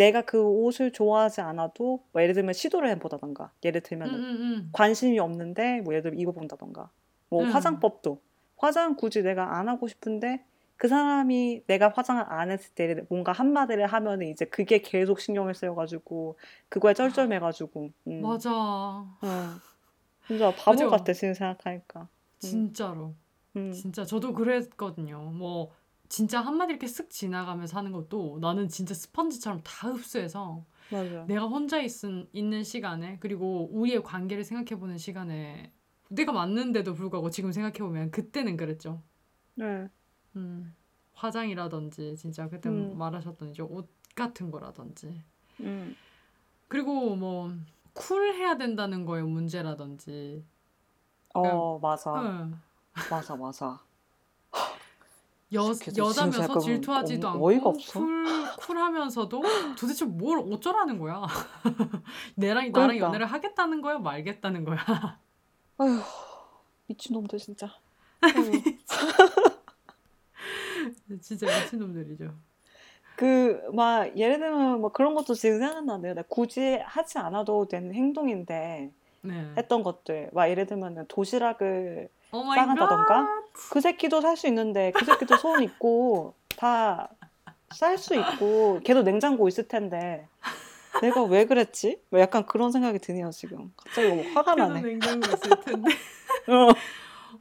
[0.00, 4.70] 내가 그 옷을 좋아하지 않아도 뭐 예를 들면 시도를 해보다던가 예를 음, 들면은 음, 음.
[4.72, 6.88] 관심이 없는데 뭐 예를 들면 이거 본다던가
[7.28, 7.50] 뭐 음.
[7.50, 8.18] 화장법도
[8.56, 10.42] 화장 굳이 내가 안 하고 싶은데
[10.78, 16.38] 그 사람이 내가 화장을 안 했을 때 뭔가 한마디를 하면은 이제 그게 계속 신경을 쓰여가지고
[16.70, 18.22] 그거에 쩔쩔매가지고 음.
[18.22, 18.50] 맞아.
[19.22, 19.60] 응.
[20.26, 20.88] 진짜 바보 맞아.
[20.88, 22.08] 같아 지금 생각하니까
[22.38, 23.12] 진짜로.
[23.56, 23.70] 음.
[23.72, 25.18] 진짜 저도 그랬거든요.
[25.20, 25.72] 뭐
[26.10, 31.80] 진짜 한마디 이렇게 쓱 지나가면서 하는 것도 나는 진짜 스펀지처럼 다 흡수해서 맞아 내가 혼자
[31.80, 31.92] 있,
[32.32, 35.72] 있는 시간에 그리고 우리의 관계를 생각해보는 시간에
[36.08, 39.00] 내가 맞는데도 불구하고 지금 생각해보면 그때는 그랬죠.
[39.54, 39.88] 네.
[40.34, 40.74] 음,
[41.14, 42.98] 화장이라든지 진짜 그때 음.
[42.98, 45.22] 말하셨던 이제 옷 같은 거라든지
[45.60, 45.94] 음.
[46.66, 47.52] 그리고 뭐
[47.92, 50.44] 쿨해야 된다는 거에 문제라든지
[51.34, 52.60] 어 맞아 응.
[53.08, 53.89] 맞아 맞아
[55.52, 57.98] 여, 여자면서 질투하지도 어- 않고 어이가 없어.
[57.98, 58.24] 쿨,
[58.58, 59.40] 쿨하면서도
[59.78, 61.26] 도대체 뭘 어쩌라는 거야
[62.36, 63.06] 내랑 나랑 그러니까.
[63.06, 64.78] 연애를 하겠다는 거야 말겠다는 거야
[65.78, 66.00] 아휴
[66.86, 67.68] 미친놈들 진짜.
[71.20, 72.32] 진짜 미친놈들이죠
[73.16, 76.14] 그, 막, 예를 들면, 뭐 그런 것도 지금 생각나네요.
[76.14, 80.30] 나 굳이 하지 않아도 되는 행동인데, 네 했던 것들.
[80.32, 83.28] 막, 예를 들면, 도시락을 어 막 싸간다던가?
[83.70, 87.08] 그 새끼도 쌀 수 있는데, 그 새끼도 손 있고, 다
[87.70, 90.26] 쌀 수 있고, 걔도 냉장고 있을 텐데,
[91.00, 92.02] 내가 왜 그랬지?
[92.10, 93.72] 뭐 약간 그런 생각이 드네요, 지금.
[93.76, 94.82] 갑자기 뭐 화가 나네.
[94.82, 95.90] 냉장고 있을 텐데
[96.48, 96.72] 어.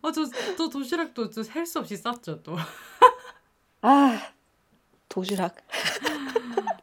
[0.02, 0.24] 아, 저,
[0.56, 2.56] 또 도시락도 셀 수 없이 쌌죠 또
[3.82, 4.20] 아,
[5.10, 5.56] 도시락.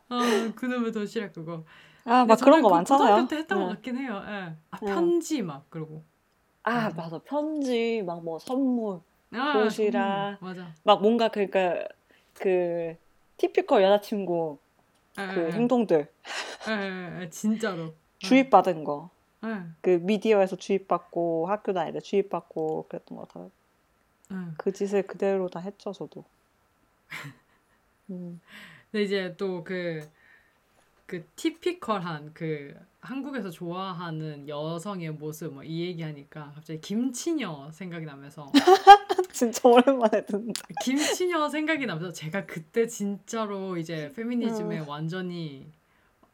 [0.08, 1.64] 아, 그놈의 도시락 그거
[2.04, 3.08] 아, 막 그런 거그 많잖아요.
[3.14, 3.70] 고등학교 때 했던 것 응.
[3.74, 4.56] 같긴 해요 예.
[4.70, 4.86] 아 응.
[4.86, 6.04] 편지 막 그러고
[6.66, 6.96] 아, 음.
[6.96, 7.18] 맞아.
[7.20, 9.00] 편지, 막 뭐 선물.
[9.32, 10.38] 아, 도시락.
[10.42, 11.86] 음, 맞아 막 뭔가 그러니까
[12.34, 12.96] 그
[13.38, 14.58] 티피컬 여자친구
[15.18, 16.08] 예, 그 예, 행동들
[16.68, 19.10] 예, 예, 예, 진짜로 주입 받은 거.
[19.44, 23.50] 예, 그 미디어에서 주입받고 학교 다닐 때 주입받고 그랬던 것 같아요.
[24.32, 24.36] 예.
[24.58, 26.24] 그 짓을 그대로 다 했죠, 저도.
[28.10, 28.40] 음.
[28.90, 30.08] 근데 이제 또 그
[31.06, 38.50] 그 티피컬한 그 한국에서 좋아하는 여성의 모습 뭐 이 얘기하니까 갑자기 김치녀 생각이 나면서
[39.32, 40.62] 진짜 오랜만에 듣는다.
[40.82, 44.84] 김치녀 생각이 나면서 제가 그때 진짜로 이제 페미니즘에 어.
[44.88, 45.70] 완전히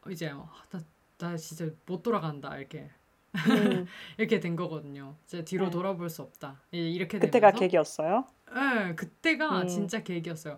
[0.09, 0.79] 이제 아, 나,
[1.19, 2.89] 나 진짜 못 돌아간다 이렇게
[3.35, 3.85] 음.
[4.17, 5.15] 이렇게 된 거거든요.
[5.25, 5.71] 이제 뒤로 네.
[5.71, 6.61] 돌아볼 수 없다.
[6.71, 8.25] 이- 이렇게 그때가 되면서 계기였어요?
[8.55, 9.67] 네, 그때가 음.
[9.67, 10.57] 진짜 계기였어요.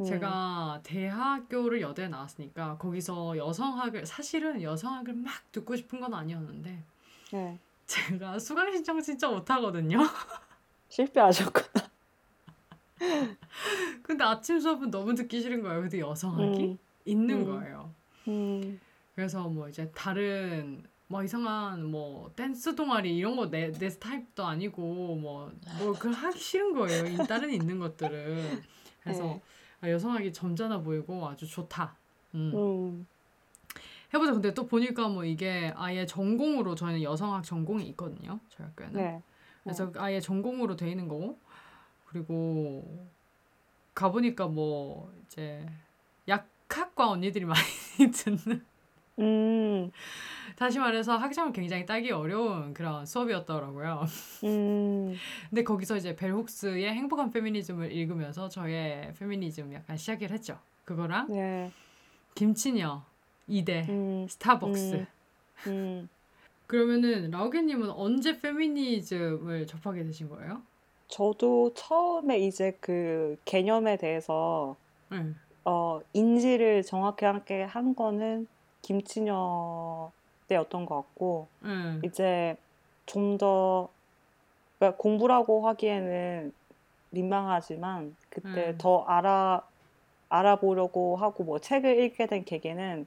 [0.00, 0.04] 음.
[0.04, 6.82] 제가 대학교를 여대에 나왔으니까 거기서 여성학을 사실은 여성학을 막 듣고 싶은 건 아니었는데
[7.32, 7.58] 네.
[7.86, 9.98] 제가 수강 신청 진짜 못하거든요.
[10.88, 11.88] 실패하셨구나.
[14.02, 15.82] 근데 아침 수업은 너무 듣기 싫은 거예요.
[15.82, 17.44] 근데 여성학이 음, 있는 음.
[17.46, 17.92] 거예요.
[18.28, 18.80] 음,
[19.14, 24.82] 그래서 뭐 이제 다른 뭐 이상한 뭐 댄스 동아리 이런 거 내 내 스타일도 아니고
[25.16, 25.52] 뭐뭐
[25.94, 27.06] 그걸 하기 싫은 거예요.
[27.06, 28.62] 이 다른 있는 것들은.
[29.02, 29.42] 그래서 네.
[29.80, 31.96] 아, 여성학이 점잖아 보이고 아주 좋다.
[32.34, 32.52] 음.
[32.54, 33.06] 음,
[34.12, 34.32] 해보자.
[34.32, 38.40] 근데 또 보니까 뭐 이게 아예 전공으로 저희는 여성학 전공이 있거든요.
[38.48, 39.00] 저희 학교에는.
[39.00, 39.22] 네.
[39.62, 41.38] 그래서 아예 전공으로 돼 있는 거고
[42.06, 43.06] 그리고
[43.94, 45.66] 가보니까 뭐 이제
[46.26, 48.64] 약학과 언니들이 많이 듣는
[49.18, 49.90] 음,
[50.56, 54.04] 다시 말해서 학점을 굉장히 따기 어려운 그런 수업이었더라고요.
[54.44, 55.14] 음,
[55.50, 60.58] 근데 거기서 이제 벨 훅스의 행복한 페미니즘을 읽으면서 저의 페미니즘 약간 시작을 했죠.
[60.84, 61.70] 그거랑 네.
[62.34, 63.02] 김치녀,
[63.46, 64.94] 이대, 음, 스타벅스.
[64.94, 65.06] 음.
[65.66, 66.08] 음.
[66.66, 70.62] 그러면은 라우게님은 언제 페미니즘을 접하게 되신 거예요?
[71.08, 74.76] 저도 처음에 이제 그 개념에 대해서
[75.10, 75.32] 네.
[75.64, 78.46] 어, 인지를 정확하게 한 거는
[78.88, 80.10] 김치녀
[80.48, 82.00] 때였던 것 같고, 네.
[82.04, 82.56] 이제
[83.04, 83.90] 좀 더,
[84.78, 86.52] 그러니까 공부라고 하기에는
[87.10, 88.78] 민망하지만, 그때 음.
[88.78, 89.62] 더 알아,
[90.30, 93.06] 알아보려고 하고, 뭐 책을 읽게 된 계기는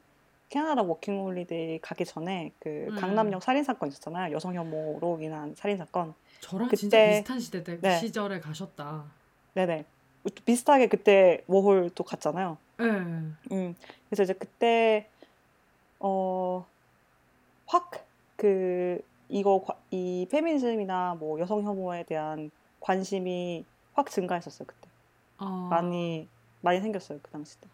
[0.50, 2.96] 캐나다 워킹홀리데이 가기 전에 그 음.
[2.96, 4.36] 강남역 살인 사건 있었잖아요.
[4.36, 6.14] 여성 혐오로 인한 살인 사건.
[6.42, 7.98] 저랑 그때- 진짜 비슷한 시대 때 네.
[7.98, 9.04] 시절에 가셨다.
[9.56, 9.86] 네네.
[10.46, 12.58] 비슷하게 그때 워홀도 갔잖아요.
[12.78, 12.86] 네.
[12.86, 13.76] 음,
[14.10, 15.08] 그래서 이제 그때
[16.02, 16.66] 어,
[17.66, 17.92] 확
[18.38, 24.90] 그 이거 과- 이 페미니즘이나 뭐 여성 혐오에 대한 관심이 확 증가했었어요 그때
[25.38, 26.28] 어, 많이
[26.62, 27.70] 많이 생겼어요 그 당시 때.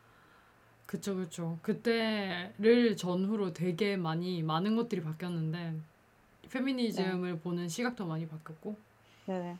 [0.85, 1.57] 그쵸 그쵸.
[1.61, 5.75] 그때를 전후로 되게 많이 많은 것들이 바뀌었는데
[6.49, 8.77] 페미니즘을 보는 시각도 많이 바뀌었고
[9.25, 9.57] 네네.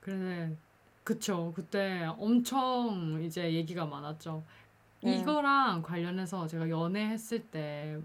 [0.00, 0.56] 그래
[1.04, 1.52] 그쵸.
[1.54, 4.42] 그때 엄청 이제 얘기가 많았죠.
[5.02, 5.18] 네.
[5.18, 7.98] 이거랑 관련해서 제가 연애했을 때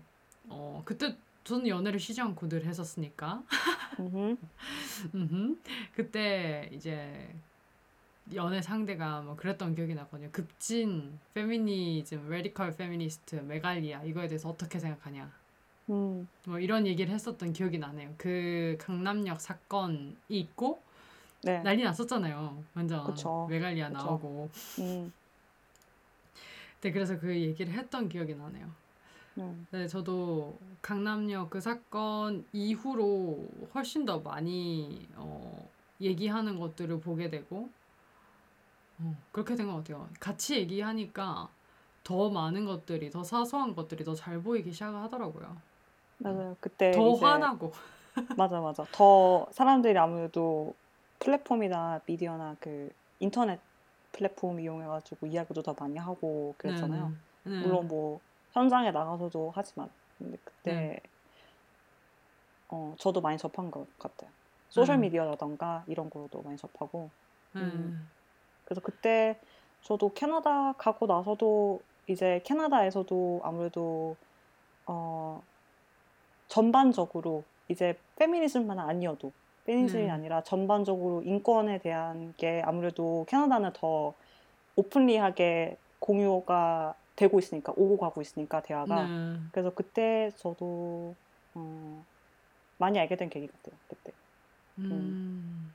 [0.50, 3.44] 어, 그때 저는 연애를 쉬지 않고 늘 했었으니까.
[5.96, 7.34] 그때 이제
[8.34, 10.30] 연애 상대가 뭐 그랬던 기억이 나거든요.
[10.32, 15.32] 급진 페미니즘, radical 페미니스트, 메갈리아 이거에 대해서 어떻게 생각하냐.
[15.90, 18.14] 음, 뭐 이런 얘기를 했었던 기억이 나네요.
[18.18, 20.82] 그 강남역 사건이 있고
[21.44, 21.62] 네.
[21.64, 22.64] 난리 났었잖아요.
[22.76, 23.48] 완전 그쵸.
[23.50, 24.04] 메갈리아 그쵸.
[24.04, 24.50] 나오고.
[24.80, 25.12] 음,
[26.82, 28.72] 네, 그래서 그 얘기를 했던 기억이 나네요.
[29.38, 35.70] 음, 네, 저도 강남역 그 사건 이후로 훨씬 더 많이 어,
[36.02, 37.70] 얘기하는 것들을 보게 되고
[39.00, 40.08] 어, 그렇게 된 것 같아요.
[40.20, 41.50] 같이 얘기하니까
[42.04, 45.58] 더 많은 것들이 더 사소한 것들이 더 잘 보이기 시작하더라고요.
[46.18, 46.56] 맞아요.
[46.60, 47.72] 그때 더 이제 화나고
[48.36, 48.88] 맞아 맞아.
[48.92, 50.76] 더 사람들이 아무래도
[51.20, 52.90] 플랫폼이나 미디어나 그
[53.20, 53.62] 인터넷
[54.12, 57.12] 플랫폼 이용해가지고 이야기도 더 많이 하고 그랬잖아요.
[57.44, 57.62] 네, 네.
[57.62, 58.20] 물론 뭐
[58.52, 61.02] 현장에 나가서도 하지만 근데 그때 네.
[62.70, 64.30] 어 저도 많이 접한 것 같아요.
[64.70, 65.02] 소셜 음.
[65.02, 67.10] 미디어라던가 이런 거로도 많이 접하고
[67.54, 67.62] 네.
[67.62, 68.10] 음.
[68.66, 69.40] 그래서 그때
[69.82, 74.16] 저도 캐나다 가고 나서도 이제 캐나다에서도 아무래도
[74.86, 75.42] 어
[76.48, 79.32] 전반적으로 이제 페미니즘만 아니어도
[79.66, 80.10] 페미니즘이 네.
[80.10, 84.14] 아니라 전반적으로 인권에 대한 게 아무래도 캐나다는 더
[84.76, 89.40] 오픈리하게 공유가 되고 있으니까 오고 가고 있으니까 대화가 네.
[89.52, 91.16] 그래서 그때 저도
[91.54, 92.06] 어,
[92.78, 94.12] 많이 알게 된 계기 같아요 그때
[94.80, 95.72] 음.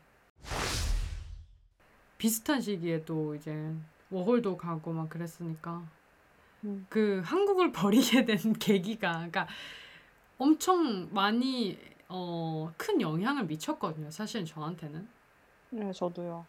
[2.18, 3.72] 비슷한 시기에 또 이제
[4.10, 5.84] 워홀도 가고 막 그랬으니까
[6.64, 6.86] 음.
[6.88, 9.46] 그 한국을 버리게 된 계기가 그러니까
[10.38, 14.10] 엄청 많이 어, 큰 영향을 미쳤거든요.
[14.10, 15.08] 사실 저한테는.
[15.70, 16.46] 네 저도요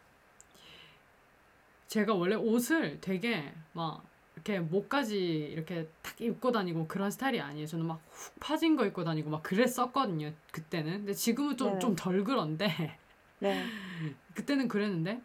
[1.88, 4.04] 제가 원래 옷을 되게 막
[4.36, 7.66] 이렇게 목까지 이렇게 탁 입고 다니고 그런 스타일이 아니에요.
[7.66, 10.34] 저는 막 훅 파진 거 입고 다니고 막 그랬었거든요.
[10.52, 10.98] 그때는.
[11.00, 11.80] 근데 지금은 좀 네.
[11.80, 13.00] 좀덜 그런데
[13.40, 13.64] 네
[14.36, 15.22] 그때는 그랬는데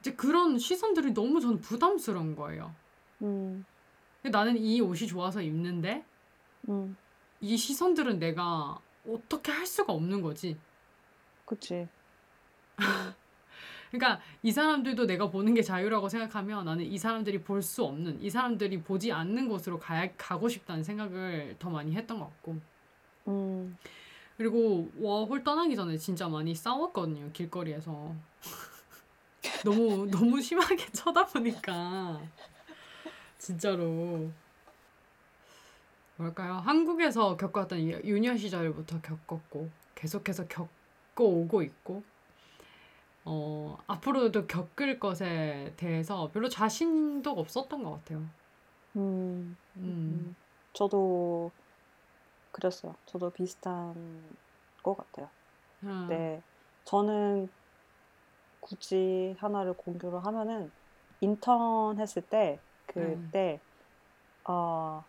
[0.00, 2.74] 이제 그런 시선들이 너무 저는 부담스러운 거예요.
[3.22, 3.64] 음,
[4.22, 6.04] 나는 이 옷이 좋아서 입는데
[6.68, 6.96] 음,
[7.40, 10.58] 이 시선들은 내가 어떻게 할 수가 없는 거지.
[11.46, 11.88] 그치
[13.90, 18.28] 그러니까 이 사람들도 내가 보는 게 자유라고 생각하면 나는 이 사람들이 볼 수 없는, 이
[18.30, 22.60] 사람들이 보지 않는 곳으로 가야, 가고 싶다는 생각을 더 많이 했던 것 같고.
[23.28, 23.78] 음,
[24.36, 28.14] 그리고 워홀 떠나기 전에 진짜 많이 싸웠거든요, 길거리에서.
[29.64, 32.20] 너무, 너무 심하게 쳐다보니까.
[33.38, 34.32] 진짜로.
[36.16, 36.54] 뭘까요?
[36.54, 42.02] 한국에서 겪었던 이 유년 시절부터 겪었고, 계속해서 겪어오고 있고,
[43.24, 48.18] 어, 앞으로도 겪을 것에 대해서 별로 자신도 없었던 것 같아요.
[48.96, 50.36] 음, 음, 음,
[50.72, 51.50] 저도
[52.52, 52.94] 그랬어요.
[53.06, 53.94] 저도 비슷한
[54.82, 55.28] 것 같아요.
[55.82, 56.42] 음, 네,
[56.84, 57.48] 저는
[58.60, 60.70] 굳이 하나를 공유를 하면은
[61.20, 62.60] 인턴 했을 때
[62.94, 63.60] 네, 그때
[64.44, 65.02] 어,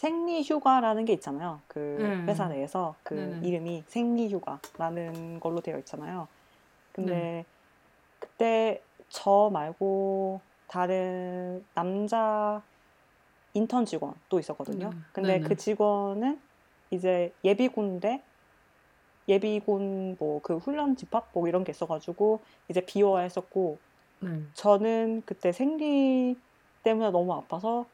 [0.00, 1.62] 생리 휴가라는 게 있잖아요.
[1.68, 6.28] 그 네, 회사 내에서 그 네네, 이름이 생리 휴가라는 걸로 되어 있잖아요.
[6.98, 7.46] 네, 근데
[8.20, 12.66] 그때 저 말고 다른 남자
[13.54, 14.94] 인턴 직원 또 네, 있었거든요.
[15.12, 16.42] 근데 네네, 그 직원은
[16.90, 18.24] 이제 예비군대
[19.28, 23.82] 예비군 뭐 그 훈련 집합복 이런 게 있어가지고 이제 비워야 했었고
[24.20, 26.42] 네, 저는 그때 생리
[26.82, 27.90] 때문에 너무 아파서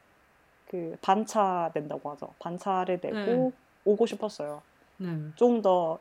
[0.69, 2.33] 그 반차 낸다고 하죠.
[2.39, 3.53] 반차를 네, 내고
[3.85, 4.61] 오고 싶었어요.
[4.97, 5.99] 네, 좀더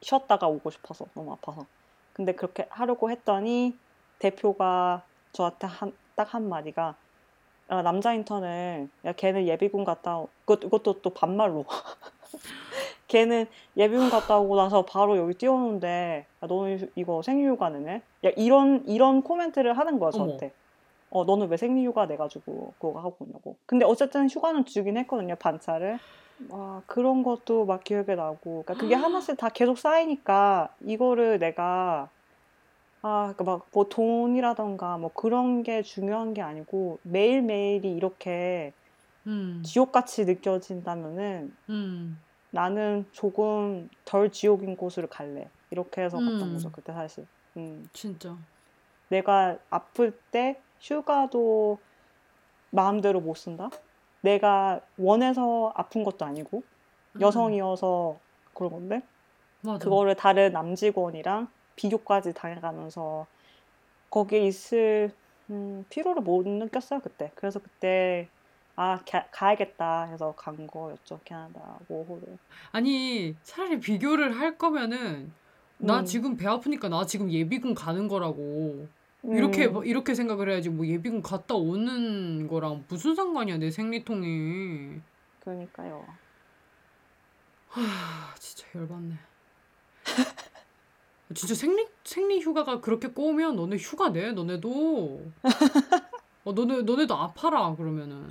[0.00, 1.66] 쉬었다가 오고 싶어서 너무 아파서.
[2.12, 3.76] 근데 그렇게 하려고 했더니
[4.18, 6.94] 대표가 저한테 한, 딱한 마디가
[7.68, 11.64] 아, 남자 인턴을 야 걔는 예비군 갔다 오, 그것, 이것도 또 반말로
[13.08, 13.46] 걔는
[13.76, 18.02] 예비군 갔다 오고 나서 바로 여기 뛰어오는데 야, 너는 이거 생리휴가 내네?
[18.24, 20.46] 야 이런 이런 코멘트를 하는 거야 어머, 저한테.
[20.46, 20.65] 어
[21.24, 23.58] 너는 왜 생리휴가 내가지고 그거 하고 오냐고.
[23.66, 26.00] 근데 어쨌든 휴가는 주긴 했거든요 반차를.
[26.48, 28.64] 와 그런 것도 막 기억에 나고.
[28.64, 32.10] 그러니까 그게 하나씩 다 계속 쌓이니까 이거를 내가
[33.02, 38.74] 아, 그막 뭐 돈이라던가 뭐 그런 게 중요한 게 아니고 매일매일이 이렇게
[39.26, 45.50] 음, 지옥같이 느껴진다면은 음, 나는 조금 덜 지옥인 곳으로 갈래.
[45.70, 47.26] 이렇게 해서 갔던 거죠, 음, 그때 사실.
[47.56, 48.38] 음, 진짜,
[49.08, 51.78] 내가 아플 때 휴가도
[52.70, 53.70] 마음대로 못 쓴다?
[54.20, 56.62] 내가 원해서 아픈 것도 아니고
[57.16, 58.18] 음, 여성이어서
[58.54, 59.02] 그런 건데
[59.62, 63.26] 맞아, 그거를 다른 남직원이랑 비교까지 당해가면서
[64.10, 65.12] 거기에 있을
[65.50, 67.30] 음, 피로를 못 느꼈어요 그때.
[67.34, 68.28] 그래서 그때
[68.74, 72.38] 아 가, 가야겠다 해서 간 거였죠 캐나다 모호를.
[72.72, 75.32] 아니, 차라리 비교를 할 거면은,
[75.78, 78.86] 나 음, 지금 배 아프니까 나 지금 예비군 가는 거라고.
[79.24, 80.68] 이렇게, 음, 이렇게 생각을 해야지.
[80.68, 85.00] 뭐 예비군 갔다 오는 거랑 무슨 상관이야, 내 생리통이.
[85.40, 86.06] 그러니까요.
[87.68, 89.14] 하, 진짜 열받네.
[91.34, 95.32] 진짜 생리, 생리 휴가가 그렇게 꼬우면 너네 휴가 내, 너네도.
[96.44, 98.28] 어, 너네, 너네도 아파라, 그러면은.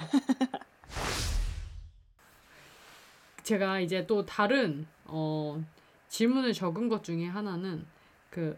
[3.43, 5.61] 제가 이제 또 다른, 어,
[6.07, 7.85] 질문을 적은 것 중에 하나는
[8.29, 8.57] 그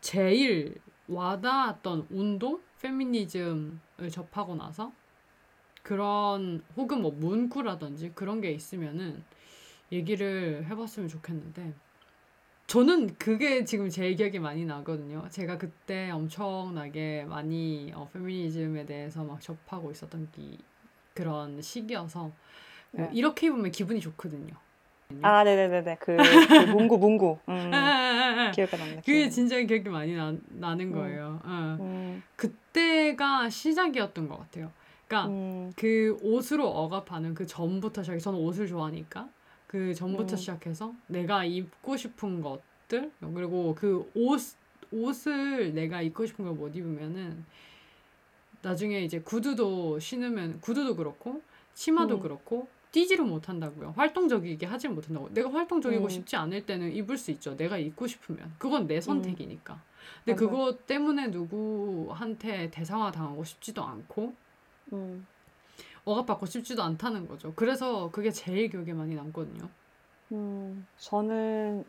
[0.00, 0.76] 제일
[1.08, 2.60] 와닿았던 운동?
[2.80, 4.92] 페미니즘을 접하고 나서
[5.82, 9.22] 그런 혹은 뭐 문구라든지 그런 게 있으면은
[9.90, 11.74] 얘기를 해봤으면 좋겠는데
[12.66, 15.28] 저는 그게 지금 제일 기억이 많이 나거든요.
[15.30, 20.58] 제가 그때 엄청나게 많이 어, 페미니즘에 대해서 막 접하고 있었던 기,
[21.12, 22.32] 그런 시기여서
[22.92, 23.10] 그 네.
[23.12, 24.54] 이렇게 입으면 기분이 좋거든요.
[25.22, 25.96] 아, 네네네네.
[26.00, 26.16] 그, 그
[26.70, 27.38] 문구, 문구.
[27.48, 28.50] 에, 음.
[28.52, 29.28] 기억이 남네, 그게.
[29.30, 31.40] 진짜 기억이 많이 나, 나는 음, 거예요.
[31.44, 31.76] 어.
[31.80, 34.70] 음, 그때가 시작이었던 것 같아요.
[35.06, 38.18] 그러니까 음, 그 옷으로 억압하는 그 전부터 시작.
[38.18, 39.28] 저는 옷을 좋아하니까
[39.66, 44.40] 그 전부터 음, 시작해서 내가 입고 싶은 것들 그리고 그 옷
[44.92, 47.44] 옷을 내가 입고 싶은 걸 못 입으면은
[48.62, 51.42] 나중에 이제 구두도 신으면 구두도 그렇고
[51.74, 53.90] 치마도 음, 그렇고 뛰지를 못한다고요.
[53.96, 55.28] 활동적이게 하질 못한다고.
[55.34, 57.56] 내가 활동적이고 음, 싶지 않을 때는 입을 수 있죠.
[57.56, 58.54] 내가 입고 싶으면.
[58.58, 59.82] 그건 내 음, 선택이니까.
[60.24, 60.36] 근데 맞아.
[60.36, 64.32] 그것 때문에 누구한테 대상화 당하고 싶지도 않고
[64.92, 65.26] 음,
[66.04, 67.52] 억압받고 싶지도 않다는 거죠.
[67.56, 69.68] 그래서 그게 제일 기억에 많이 남거든요.
[70.32, 71.84] 음, 저는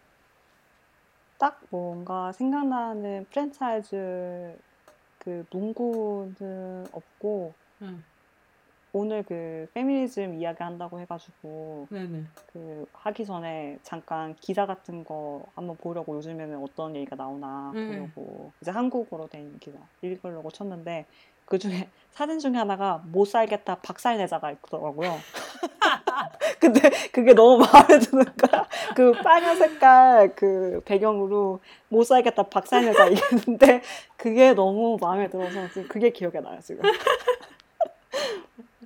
[1.37, 4.57] 딱 뭔가 생각나는 프랜차이즈
[5.19, 8.03] 그 문구는 없고 응.
[8.97, 12.23] 오늘 그 페미니즘 이야기 한다고 해가지고 네네.
[12.53, 17.87] 그 하기 전에 잠깐 기사 같은 거 한번 보려고 요즘에는 어떤 얘기가 나오나 네.
[17.87, 21.07] 보려고 이제 한국어로 된 기사 읽으려고 쳤는데
[21.43, 25.17] 그 중에 사진 중에 하나가 못 살겠다 박살 내자가 있더라고요.
[26.61, 28.65] 근데 그게 너무 마음에 드는 거야.
[28.95, 33.81] 그 빨간 색깔 그 배경으로 못 살겠다 박살 내자 이랬는데
[34.15, 36.83] 그게 너무 마음에 들어서 지금 그게 기억에 나요 지금.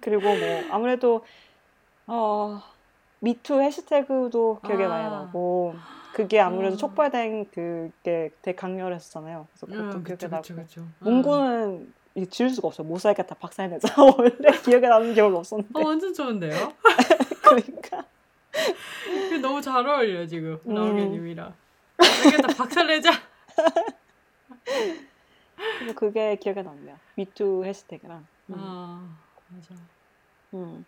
[0.01, 1.23] 그리고 뭐 아무래도
[2.07, 2.61] 어
[3.21, 5.73] 미투 해시태그도 기억에 많이 아, 나고
[6.13, 9.47] 그게 아무래도 아, 촉발된 그게 되게 강렬했잖아요.
[9.51, 10.81] 그래서 그것도 응, 기억에 그쵸, 그쵸, 나고 그쵸.
[11.03, 11.11] 응.
[11.11, 12.87] 문구는 이 지울 수가 없어요.
[12.87, 14.31] 못 살겠다 박살 내자 원래
[14.63, 16.73] 기억에 남는 기억이 어, 없었는데 완전 좋은데요?
[17.43, 18.05] 그러니까
[19.41, 20.59] 너무 잘 어울려, 지금.
[20.67, 21.55] 음 나오게님이랑.
[21.97, 23.11] 알겠다, 박살내자!
[25.95, 26.99] 그게 기억에 남네요.
[27.15, 28.27] 미투 해시태그랑.
[28.49, 28.55] 음.
[28.57, 29.17] 아,
[29.49, 29.75] 맞아.
[30.53, 30.85] 음.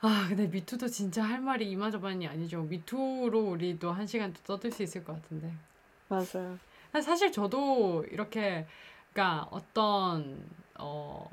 [0.00, 2.62] 아, 근데 미투도 진짜 할 말이 이마저만이 아니죠.
[2.62, 5.50] 미투로 우리도 한 시간 또 떠들 수 있을 것 같은데.
[6.08, 6.58] 맞아요.
[7.02, 8.66] 사실 저도 이렇게,
[9.12, 10.44] 그러니까 어떤,
[10.78, 11.26] 어,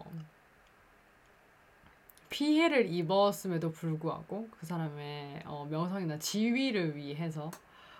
[2.29, 7.51] 피해를 입었음에도 불구하고 그 사람의 어, 명성이나 지위를 위해서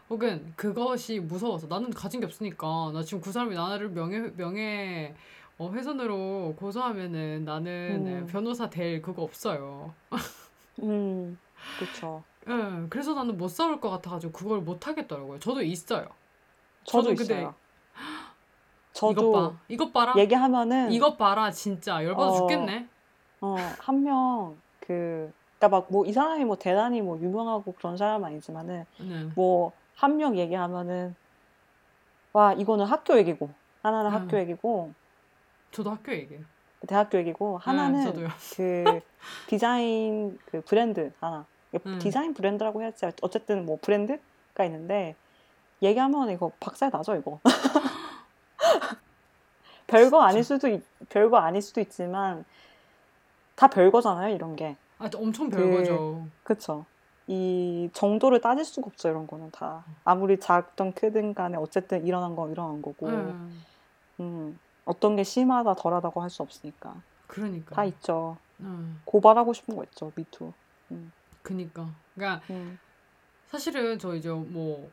[0.09, 5.15] 혹은 그것이 무서워서 나는 가진 게 없으니까 나 지금 그 사람이 나를 명예 명예
[5.61, 8.25] 어, 훼손으로 고소하면은 나는 음.
[8.25, 9.93] 변호사 될 그거 없어요.
[10.81, 11.37] 음.
[11.77, 12.23] 그쵸.
[12.49, 15.37] 예, 그래서 나는 못 싸울 것 같아가지고 그걸 못 하겠더라고요.
[15.39, 16.07] 저도 있어요.
[16.85, 17.53] 저도 근데 있어요.
[18.95, 22.87] 이것 저도 봐, 이것 봐라, 얘기하면은 이것 봐라, 진짜 열받아 어, 죽겠네.
[23.41, 28.25] 어, 한 명, 그, 그니까 막 뭐 이 사람이 뭐 대단히 뭐 유명하고 그런 사람은
[28.25, 31.13] 아니지만은 네, 뭐한 명 얘기하면은
[32.33, 33.49] 와, 이거는 학교 얘기고,
[33.83, 34.15] 하나는 음.
[34.15, 34.93] 학교 얘기고,
[35.71, 36.43] 저도 학교 얘기해요.
[36.87, 38.27] 대학교 얘기고, 네, 하나는 저도요.
[38.55, 39.01] 그
[39.47, 41.45] 디자인 그 브랜드 하나.
[41.85, 41.99] 음.
[41.99, 43.05] 디자인 브랜드라고 해야지.
[43.21, 45.15] 어쨌든 뭐 브랜드가 있는데,
[45.81, 47.39] 얘기하면 이거 박살 나죠, 이거.
[49.87, 52.45] 별거 아닐 수도, 있- 별거 아닐 수도 있지만,
[53.55, 54.75] 다 별거잖아요, 이런 게.
[54.97, 56.27] 아, 엄청 그- 별거죠.
[56.43, 56.85] 그쵸.
[57.27, 59.83] 이 정도를 따질 수가 없죠, 이런 거는 다.
[60.03, 63.63] 아무리 작든 크든 간에 어쨌든 일어난 건 일어난 거고, 음,
[64.19, 64.59] 음,
[64.91, 67.01] 어떤 게 심하다, 덜하다고 할 수 없으니까.
[67.27, 67.75] 그러니까.
[67.75, 68.37] 다 있죠.
[68.59, 70.51] 음, 고발하고 싶은 거 있죠, 미투.
[71.41, 71.89] 그니까.
[72.13, 72.77] 그러니까 음,
[73.47, 74.91] 사실은 저 이제 뭐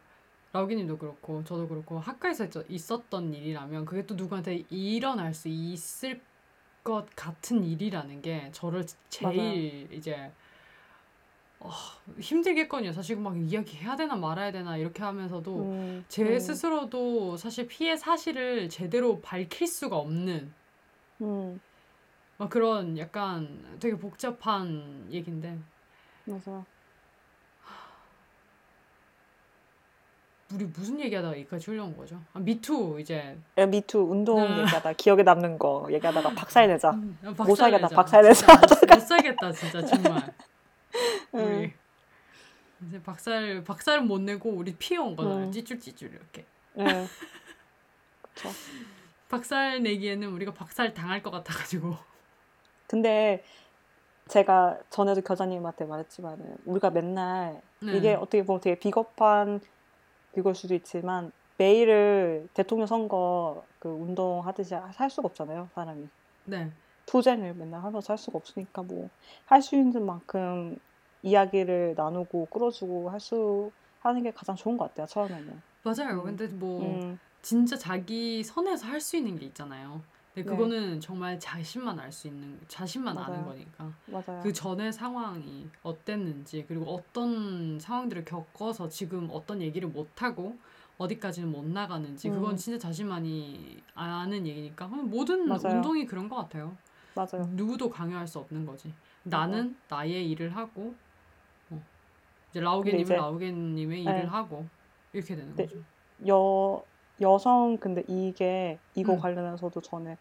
[0.52, 6.20] 라우기님도 그렇고 저도 그렇고 학과에서 있- 있었던 일이라면 그게 또 누구한테 일어날 수 있을
[6.84, 10.32] 것 같은 일이라는 게 저를 제일 이제
[11.60, 11.70] 어,
[12.20, 12.92] 힘들겠거든요.
[12.92, 18.68] 사실 막 이야기해야 되나 말아야 되나 이렇게 하면서도 음, 제 음, 스스로도 사실 피해 사실을
[18.68, 20.52] 제대로 밝힐 수가 없는
[21.20, 21.60] 음,
[22.36, 25.58] 막 그런 약간 되게 복잡한 얘긴데
[26.26, 26.64] 맞아.
[30.54, 32.18] 우리 무슨 얘기하다가 여기까지 흘러온 거죠?
[32.32, 34.60] 아, 미투 이제 에, 미투 운동 아.
[34.62, 36.90] 얘기하다 기억에 남는 거 얘기하다가 박살 내자.
[36.92, 38.46] 음, 아, 못 살겠다, 박살내자.
[38.46, 38.94] 박살내자.
[38.94, 40.32] 못 살겠다 진짜 정말
[41.32, 41.72] 우리 응.
[42.86, 45.52] 이제 박살 박살은 못 내고 우리 피해온 거잖아요 음.
[45.52, 46.44] 찌줄찌줄 이렇게
[46.74, 47.06] 네.
[49.28, 51.96] 박살 내기에는 우리가 박살 당할 것 같아가지고
[52.86, 53.42] 근데
[54.28, 57.96] 제가 전에도 교사님한테 말했지만은 우리가 맨날 네.
[57.96, 59.60] 이게 어떻게 보면 되게 비겁한
[60.34, 66.08] 그걸 수도 있지만 매일을 대통령 선거 그 운동 하듯이 살 수가 없잖아요, 사람이.
[66.44, 66.70] 네
[67.06, 69.08] 투쟁을 맨날 하면서 살 수가 없으니까 뭐
[69.46, 70.78] 할 수 있는 만큼
[71.22, 75.60] 이야기를 나누고 끌어주고 할 수 하는 게 가장 좋은 것 같아요, 처음에는.
[75.82, 76.24] 맞아요 음.
[76.24, 80.00] 근데 뭐 음, 진짜 자기 선에서 할 수 있는 게 있잖아요
[80.34, 80.56] 근데 네.
[80.56, 83.44] 그거는 정말 자신만 알 수 있는 자신만 아는 맞아요.
[83.44, 84.42] 거니까 맞아요.
[84.42, 90.56] 그 전의 상황이 어땠는지 그리고 어떤 상황들을 겪어서 지금 어떤 얘기를 못 하고
[90.98, 92.56] 어디까지는 못 나가는지 그건 음.
[92.56, 95.76] 진짜 자신만이 아는 얘기니까 모든 맞아요.
[95.76, 96.76] 운동이 그런 것 같아요.
[97.14, 97.48] 맞아요.
[97.54, 98.92] 누구도 강요할 수 없는 거지.
[99.24, 101.07] 나는 나의 일을 하고 어.
[102.50, 102.60] 이제
[102.98, 104.10] 이제- 라우게님의 네.
[104.10, 104.64] 일을 하고
[105.12, 105.66] 이렇게 되는 네.
[105.66, 105.78] 거죠.
[106.28, 106.82] 여
[107.20, 109.18] 여성 근데 이게 이거 음.
[109.18, 110.16] 관련해서도 전에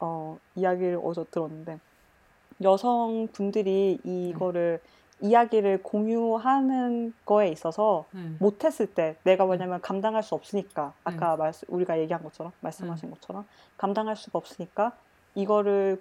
[0.00, 1.78] 어 이야기를 어디서 들었는데
[2.62, 4.80] 여성 분들이 이거를
[5.20, 8.20] 이야기를 공유하는 거에 있어서 네.
[8.38, 10.92] 못했을 때 내가 왜냐면 감당할 수 없으니까 네.
[11.04, 13.44] 아까 말씀 우리가 얘기한 것처럼 말씀하신 것처럼
[13.76, 14.92] 감당할 수가 없으니까
[15.34, 16.00] 이거를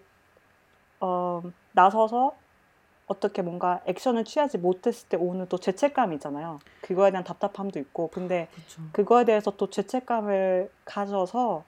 [0.99, 1.41] 어
[1.73, 2.35] 나서서
[3.07, 6.59] 어떻게 뭔가 액션을 취하지 못했을 때 오는 또 죄책감이 있잖아요.
[6.81, 8.81] 그거에 대한 답답함도 있고 근데 그렇죠.
[8.91, 11.63] 그거에 대해서 또 죄책감을 가져서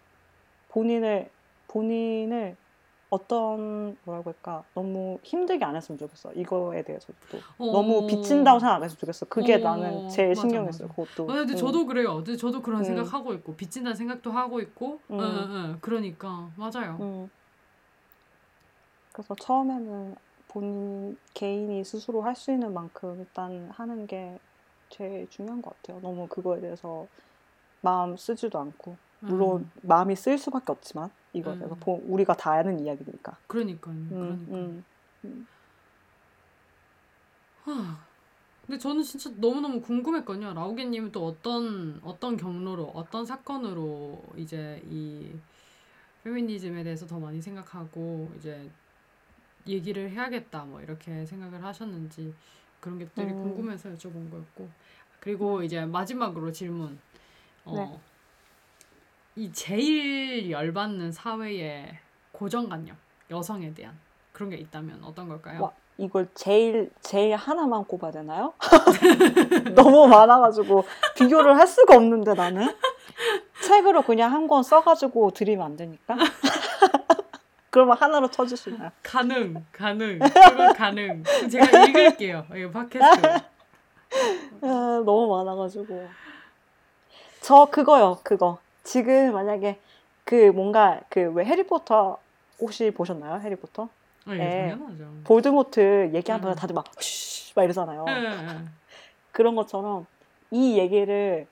[0.69, 1.29] 본인을
[1.67, 2.57] 본인을
[3.09, 8.83] 어떤 뭐라고 할까 너무 힘들게 안 했으면 좋겠어 이거에 대해서 또 너무 비친다고 생각 안
[8.83, 10.77] 했으면 좋겠어 그게 어, 나는 제일 맞아, 신경이 맞아.
[10.79, 11.57] 써요 그것도 아, 근데 응.
[11.57, 12.15] 저도 그래요.
[12.17, 12.83] 근데 저도 그런 음.
[12.83, 15.19] 생각 하고 있고 빚진다는 생각도 하고 있고, 음.
[15.19, 15.77] 응, 응, 응.
[15.81, 16.97] 그러니까 맞아요.
[16.99, 17.29] 음.
[19.11, 20.15] 그래서 처음에는
[20.49, 24.39] 본인 개인이 스스로 할 수 있는 만큼 일단 하는 게
[24.89, 27.07] 제일 중요한 것 같아요 너무 그거에 대해서
[27.81, 31.59] 마음 쓰지도 않고 물론 음, 마음이 쓸 수밖에 없지만 이거에 음.
[31.59, 33.93] 대해서 보- 우리가 다 아는 이야기니까 그러니까요.
[33.95, 34.85] 음, 그러니까.
[35.25, 35.47] 음.
[37.63, 37.97] 하,
[38.65, 40.53] 근데 저는 진짜 너무 너무 궁금했거든요.
[40.53, 45.33] 라우게님은 또 어떤 어떤 경로로 어떤 사건으로 이제 이
[46.23, 48.69] 페미니즘에 대해서 더 많이 생각하고 이제
[49.69, 52.33] 얘기를 해야겠다 뭐 이렇게 생각을 하셨는지
[52.79, 53.43] 그런 것들이 음.
[53.43, 54.69] 궁금해서 여쭤본 거였고
[55.19, 56.97] 그리고 이제 마지막으로 질문
[57.65, 57.99] 어, 네.
[59.35, 61.97] 이 제일 열받는 사회의
[62.31, 62.95] 고정관념,
[63.29, 63.97] 여성에 대한
[64.31, 65.61] 그런 게 있다면 어떤 걸까요?
[65.63, 68.53] 와, 이걸 제일 제일 하나만 꼽아야 되나요?
[69.75, 70.83] 너무 많아가지고
[71.17, 72.73] 비교를 할 수가 없는데 나는
[73.63, 76.15] 책으로 그냥 한 권 써가지고 드리면 안 되니까.
[77.69, 78.91] 그러면 하나로 쳐주시나요?
[79.03, 81.23] 가능, 가능, 그건 가능.
[81.51, 82.45] 제가 읽을게요.
[82.55, 83.27] 이 팟캐스트.
[84.61, 86.07] 아, 너무 많아가지고
[87.41, 89.79] 저 그거요 그거 지금 만약에
[90.23, 92.17] 그 뭔가 그 왜 해리포터
[92.59, 93.87] 혹시 보셨나요 해리포터
[94.25, 94.69] 아, 예, 네.
[94.71, 95.11] 당연하죠.
[95.25, 96.55] 볼드모트 얘기하면 음.
[96.55, 98.59] 다들 막 쉬, 막 이러잖아요 예, 예.
[99.31, 100.07] 그런 것처럼
[100.51, 101.45] 이 얘기를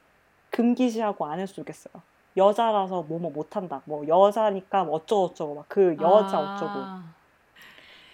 [0.49, 1.93] 금기시하고 안 했으면 좋겠어요
[2.38, 7.07] 여자라서 뭐뭐 못한다 뭐 여자니까 뭐 어쩌고 저쩌고 막 그 여자 아, 어쩌고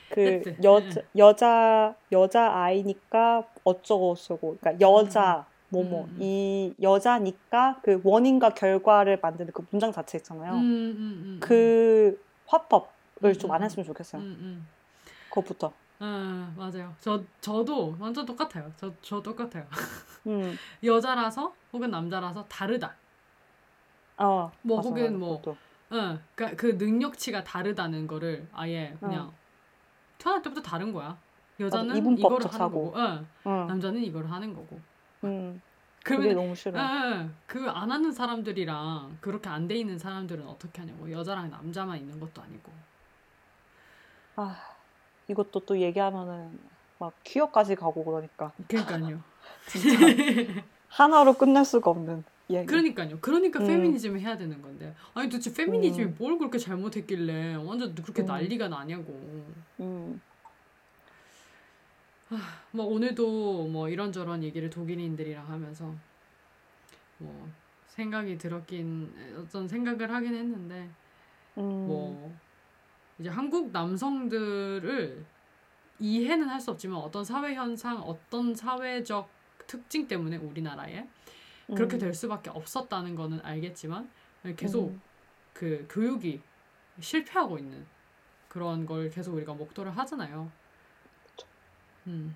[0.09, 1.07] 그 그때, 여자 네.
[1.17, 6.17] 여자 여자 아이니까 어쩌고 저쩌고 그러니까 여자 뭐뭐 음, 음.
[6.19, 10.53] 이 여자니까 그 원인과 결과를 만드는 그 문장 자체 있잖아요.
[10.53, 12.85] 음, 음, 음, 그 화법을
[13.23, 13.65] 음, 좀 음, 안 음.
[13.65, 14.21] 했으면 좋겠어요.
[14.21, 14.67] 음, 음.
[15.29, 15.73] 그것부터.
[15.99, 16.93] 아, 맞아요.
[16.99, 18.71] 저 저도 완전 똑같아요.
[18.77, 19.65] 저 저 똑같아요.
[20.27, 20.55] 음.
[20.83, 22.95] 여자라서 혹은 남자라서 다르다.
[24.17, 24.51] 어.
[24.61, 25.57] 뭐 맞아, 혹은 뭐 그것도.
[25.93, 29.33] 응, 그러니까 그 능력치가 다르다는 거를 아예 그냥 어.
[30.17, 31.17] 태어날 때부터 다른 거야.
[31.59, 32.91] 여자는 이거를 하는 사고.
[32.91, 33.67] 거고, 응, 응.
[33.67, 34.79] 남자는 이걸 하는 거고.
[35.23, 35.61] 음.
[36.03, 36.77] 그러면 너무 싫어.
[37.47, 41.09] 그안 하는 사람들이랑 그렇게 안 돼 있는 사람들은 어떻게 하냐고.
[41.11, 42.71] 여자랑 남자만 있는 것도 아니고.
[44.35, 44.57] 아
[45.27, 46.59] 이것도 또 얘기하면은
[46.99, 49.21] 막 퀴어까지 가고 그러니까 그러니까요.
[49.67, 49.97] 진짜
[50.89, 52.65] 하나로 끝낼 수가 없는 얘기.
[52.65, 53.19] 그러니까요.
[53.21, 53.67] 그러니까 음.
[53.67, 54.93] 페미니즘을 해야 되는 건데.
[55.13, 56.15] 아니 도대체 페미니즘이 음.
[56.17, 58.25] 뭘 그렇게 잘못했길래 완전 그렇게 음.
[58.27, 59.13] 난리가 나냐고.
[59.79, 60.21] 음.
[62.71, 65.93] 뭐 오늘도 뭐 이런저런 얘기를 독일인들이랑 하면서
[67.19, 67.47] 뭐
[67.87, 70.89] 생각이 들었긴 어떤 생각을 하긴 했는데
[71.57, 71.61] 음.
[71.87, 72.35] 뭐
[73.19, 75.23] 이제 한국 남성들을
[75.99, 79.29] 이해는 할 수 없지만 어떤 사회 현상, 어떤 사회적
[79.67, 81.07] 특징 때문에 우리나라에
[81.75, 81.99] 그렇게 음.
[81.99, 84.09] 될 수밖에 없었다는 거는 알겠지만
[84.55, 85.01] 계속 음.
[85.53, 86.41] 그 교육이
[86.99, 87.85] 실패하고 있는
[88.49, 90.51] 그런 걸 계속 우리가 목도를 하잖아요.
[92.07, 92.35] 음.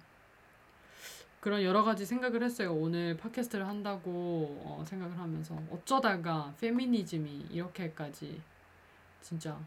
[1.40, 2.74] 그런 여러 가지 생각을 했어요.
[2.74, 8.42] 오늘 팟캐스트를 한다고 어, 생각을 하면서 어쩌다가 페미니즘이 이렇게까지
[9.22, 9.58] 진짜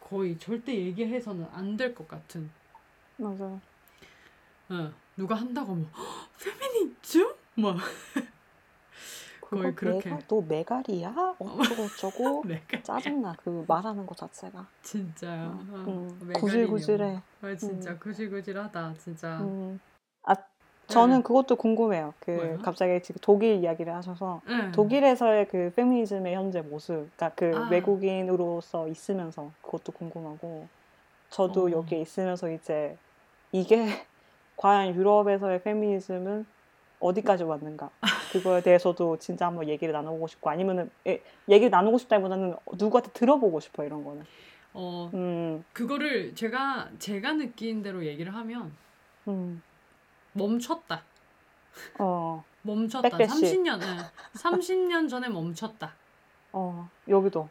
[0.00, 2.50] 거의 절대 얘기해서는 안 될 것 같은
[3.16, 3.44] 맞아.
[4.70, 7.34] 어, 누가 한다고 하면 "헉, 페미니즘?
[7.56, 7.76] 막
[9.44, 10.10] 거의 그렇게.
[10.10, 11.36] 메가, 너 메갈이야?
[11.38, 12.42] 어쩌고 저쩌고
[12.82, 15.46] 짜증나 그 말하는 거 자체가 진짜요.
[15.70, 16.40] 어, 음, 메가리뇨.
[16.40, 17.98] 구질구질해 아, 진짜 음.
[17.98, 19.38] 구질구질하다 진짜.
[19.40, 19.78] 음.
[20.22, 20.34] 아
[20.86, 21.22] 저는 네.
[21.22, 22.58] 그것도 궁금해요 그 뭐요?
[22.62, 24.70] 갑자기 지금 독일 이야기를 하셔서 네.
[24.72, 27.68] 독일에서의 그 페미니즘의 현재 모습 그러니까 그 아.
[27.70, 30.68] 외국인으로서 있으면서 그것도 궁금하고
[31.30, 31.70] 저도 어.
[31.70, 32.96] 여기에 있으면서 이제
[33.52, 33.86] 이게
[34.56, 36.46] 과연 유럽에서의 페미니즘은
[37.04, 37.90] 어디까지 왔는가
[38.32, 43.84] 그거에 대해서도 진짜 한번 얘기를 나눠보고 싶고 아니면은 예, 얘기를 나누고 싶다기보다는 누구한테 들어보고 싶어
[43.84, 44.24] 이런 거는
[44.72, 48.72] 어 음, 그거를 제가 제가 느낀 대로 얘기를 하면
[49.28, 49.62] 음,
[50.32, 51.02] 멈췄다.
[51.98, 53.08] 어, 멈췄다.
[53.10, 53.28] 빽빽이.
[53.28, 53.86] 30년, 네.
[54.34, 55.94] 30년 전에 멈췄다.
[56.52, 57.48] 어, 여기도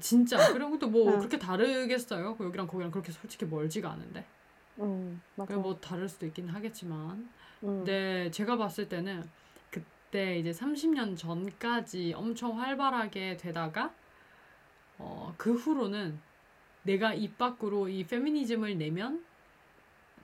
[0.00, 0.52] 진짜.
[0.52, 1.18] 그리고 또뭐 응.
[1.18, 2.36] 그렇게 다르겠어요.
[2.36, 4.24] 그 여기랑 거기랑 그렇게 솔직히 멀지가 않은데.
[4.78, 7.28] 음, 맞아 그래 뭐 다를 수도 있긴 하겠지만.
[7.62, 9.22] 음, 근데 제가 봤을 때는
[9.70, 13.94] 그때 이제 30년 전까지 엄청 활발하게 되다가
[14.98, 16.18] 어, 그 후로는
[16.82, 19.24] 내가 입 밖으로 이 페미니즘을 내면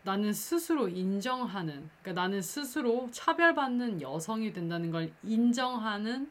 [0.05, 6.31] 나는 스스로 인정하는, 그러니까 나는 스스로 차별받는 여성이 된다는 걸 인정하는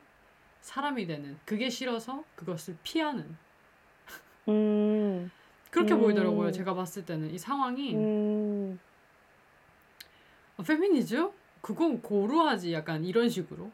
[0.62, 1.38] 사람이 되는.
[1.46, 3.38] 그게 싫어서 그것을 피하는.
[4.48, 5.30] 음,
[5.70, 6.00] 그렇게 음.
[6.00, 6.52] 보이더라고요.
[6.52, 8.87] 제가 봤을 때는 이 상황이 음, 어,
[10.64, 11.30] 페미니즘?
[11.62, 13.70] 그건 고루하지 약간 이런 식으로.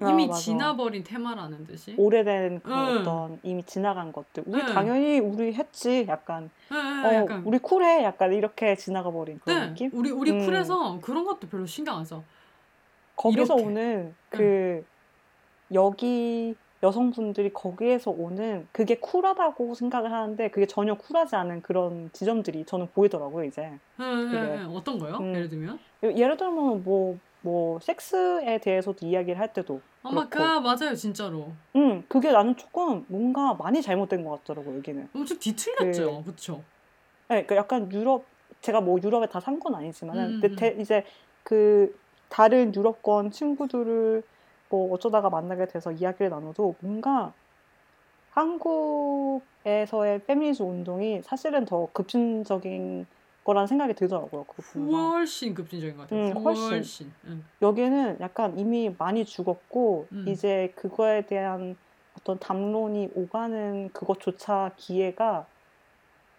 [0.00, 0.40] 아, 이미 맞아.
[0.40, 1.94] 지나버린 테마라는 듯이.
[1.96, 2.98] 오래된 그 응.
[2.98, 4.66] 어떤 이미 지나간 것들 우리 응.
[4.66, 9.60] 당연히 우리 했지 약간 예, 예, 어 약간 우리 쿨해 약간 이렇게 지나가 버린 그런
[9.60, 10.44] 네, 느낌 우리 우리 음.
[10.44, 12.24] 쿨해서 그런 것도 별로 신경 안 써.
[13.16, 13.62] 거기서 이렇게.
[13.62, 14.84] 오는 그
[15.72, 22.88] 여기 여성분들이 거기에서 오는 그게 쿨하다고 생각을 하는데 그게 전혀 쿨하지 않은 그런 지점들이 저는
[22.94, 23.72] 보이더라고요 이제.
[24.00, 24.66] 예.
[24.68, 25.16] 어떤 거요?
[25.16, 25.34] 음.
[25.34, 25.78] 예를 들면?
[26.02, 30.38] 예를 들면 뭐뭐 섹스에 대해서도 이야기를 할 때도 아마 그.
[30.38, 31.52] 맞아요 진짜로.
[31.74, 36.62] 음 그게 나는 조금 뭔가 많이 잘못된 것 같더라고 여기는 엄청 뒤틀렸죠, 그- 그쵸?
[37.28, 38.24] 네, 그러니까 약간 유럽
[38.60, 40.56] 제가 뭐 유럽에 다 산 건 아니지만은 음, 근데 음.
[40.56, 41.04] 대- 이제
[41.42, 44.22] 그 다른 유럽권 친구들을
[44.68, 47.32] 뭐 어쩌다가 만나게 돼서 이야기를 나눠도 뭔가
[48.30, 53.06] 한국에서의 페미니즘 운동이 사실은 더 급진적인
[53.44, 54.44] 거라는 생각이 들더라고요.
[54.44, 55.10] 보면서.
[55.10, 56.30] 훨씬 급진적인 것 같아요.
[56.30, 56.70] 음, 훨씬.
[56.72, 57.12] 훨씬.
[57.26, 57.44] 응.
[57.62, 60.24] 여기는 약간 이미 많이 죽었고 음.
[60.28, 61.76] 이제 그거에 대한
[62.18, 65.46] 어떤 담론이 오가는 그것조차 기회가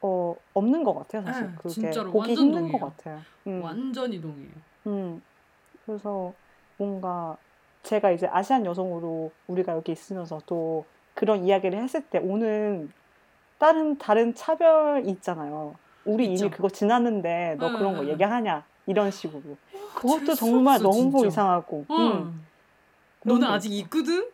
[0.02, 1.24] 어, 없는 것 같아요.
[1.24, 2.90] 사실 네, 그게 진짜로 보기 완전 힘든 것 동의해요.
[2.98, 3.22] 같아요.
[3.48, 3.62] 음.
[3.64, 4.52] 완전 이동이에요.
[4.88, 5.22] 음.
[5.86, 6.34] 그래서
[6.78, 7.38] 뭔가
[7.86, 12.92] 제가 이제 아시안 여성으로 우리가 여기 있으면서 또 그런 이야기를 했을 때 오는
[13.60, 15.76] 다른 다른 차별이 있잖아요.
[16.04, 16.46] 우리 있죠.
[16.46, 18.12] 이미 그거 지났는데 너 응, 그런 거 응, 응.
[18.14, 19.58] 얘기하냐 이런 식으로
[19.96, 21.28] 그것도 재수 정말 없어, 너무 진짜.
[21.28, 21.96] 이상하고 어.
[21.98, 22.48] 음,
[23.24, 24.30] 너는 그런 게 아직 있거든?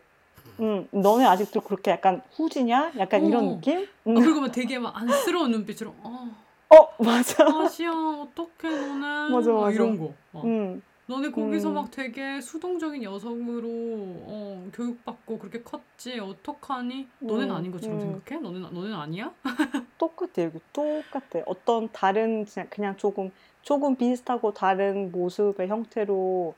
[0.59, 2.93] 음, 너네 아직도 그렇게 약간 후지냐?
[2.97, 3.55] 약간 이런 어.
[3.55, 3.79] 느낌?
[3.79, 4.15] 어, 음.
[4.15, 6.29] 그리고 막 되게 막 안쓰러운 눈빛으로 어,
[6.69, 7.45] 어, 맞아.
[7.47, 9.71] 아시아 어떡해 너네 맞아, 막 맞아.
[9.75, 10.41] 이런 거 어.
[10.43, 10.81] 음,
[11.11, 11.73] 너네 거기서 음.
[11.75, 17.09] 막 되게 수동적인 여성으로 어, 교육받고 그렇게 컸지 어떡하니?
[17.19, 18.01] 너는 음, 아닌 것처럼 음.
[18.01, 18.41] 생각해?
[18.41, 19.33] 너는 너는 아니야?
[19.99, 20.31] 똑같아.
[20.43, 21.43] 여기 똑같아.
[21.45, 23.29] 어떤 다른 그냥, 그냥 조금
[23.61, 26.55] 조금 비슷하고 다른 모습의 형태로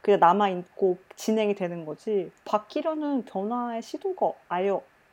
[0.00, 2.30] 그냥 남아 있고 진행이 되는 거지.
[2.44, 4.70] 바뀌려는 변화의 시도가 아예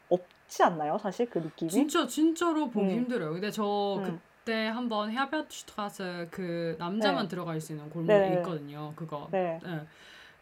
[0.09, 0.99] 없지 않나요?
[1.01, 1.71] 사실 그 느낌이?
[1.71, 2.91] 진짜 진짜로 보기 음.
[2.91, 3.31] 힘들어요.
[3.33, 4.21] 근데 저 음.
[4.49, 7.29] 그때 한번 헤르베르트슈트라세 그 남자만 네.
[7.29, 8.37] 들어갈 수 있는 골목이 네.
[8.37, 8.93] 있거든요.
[8.95, 9.29] 그거.
[9.31, 9.59] 네.
[9.63, 9.85] 네.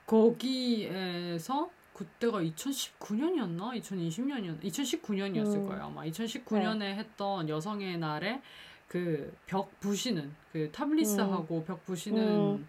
[0.05, 3.73] 거기에서 그때가 2019년이었나?
[3.81, 4.63] 2020년이었나?
[4.63, 5.67] 2019년이었을 음.
[5.67, 5.83] 거예요.
[5.83, 8.41] 아마 2019년에 했던 여성의 날에
[8.87, 12.67] 그 벽 부시는 그 타블리스하고 벽 부시는 음.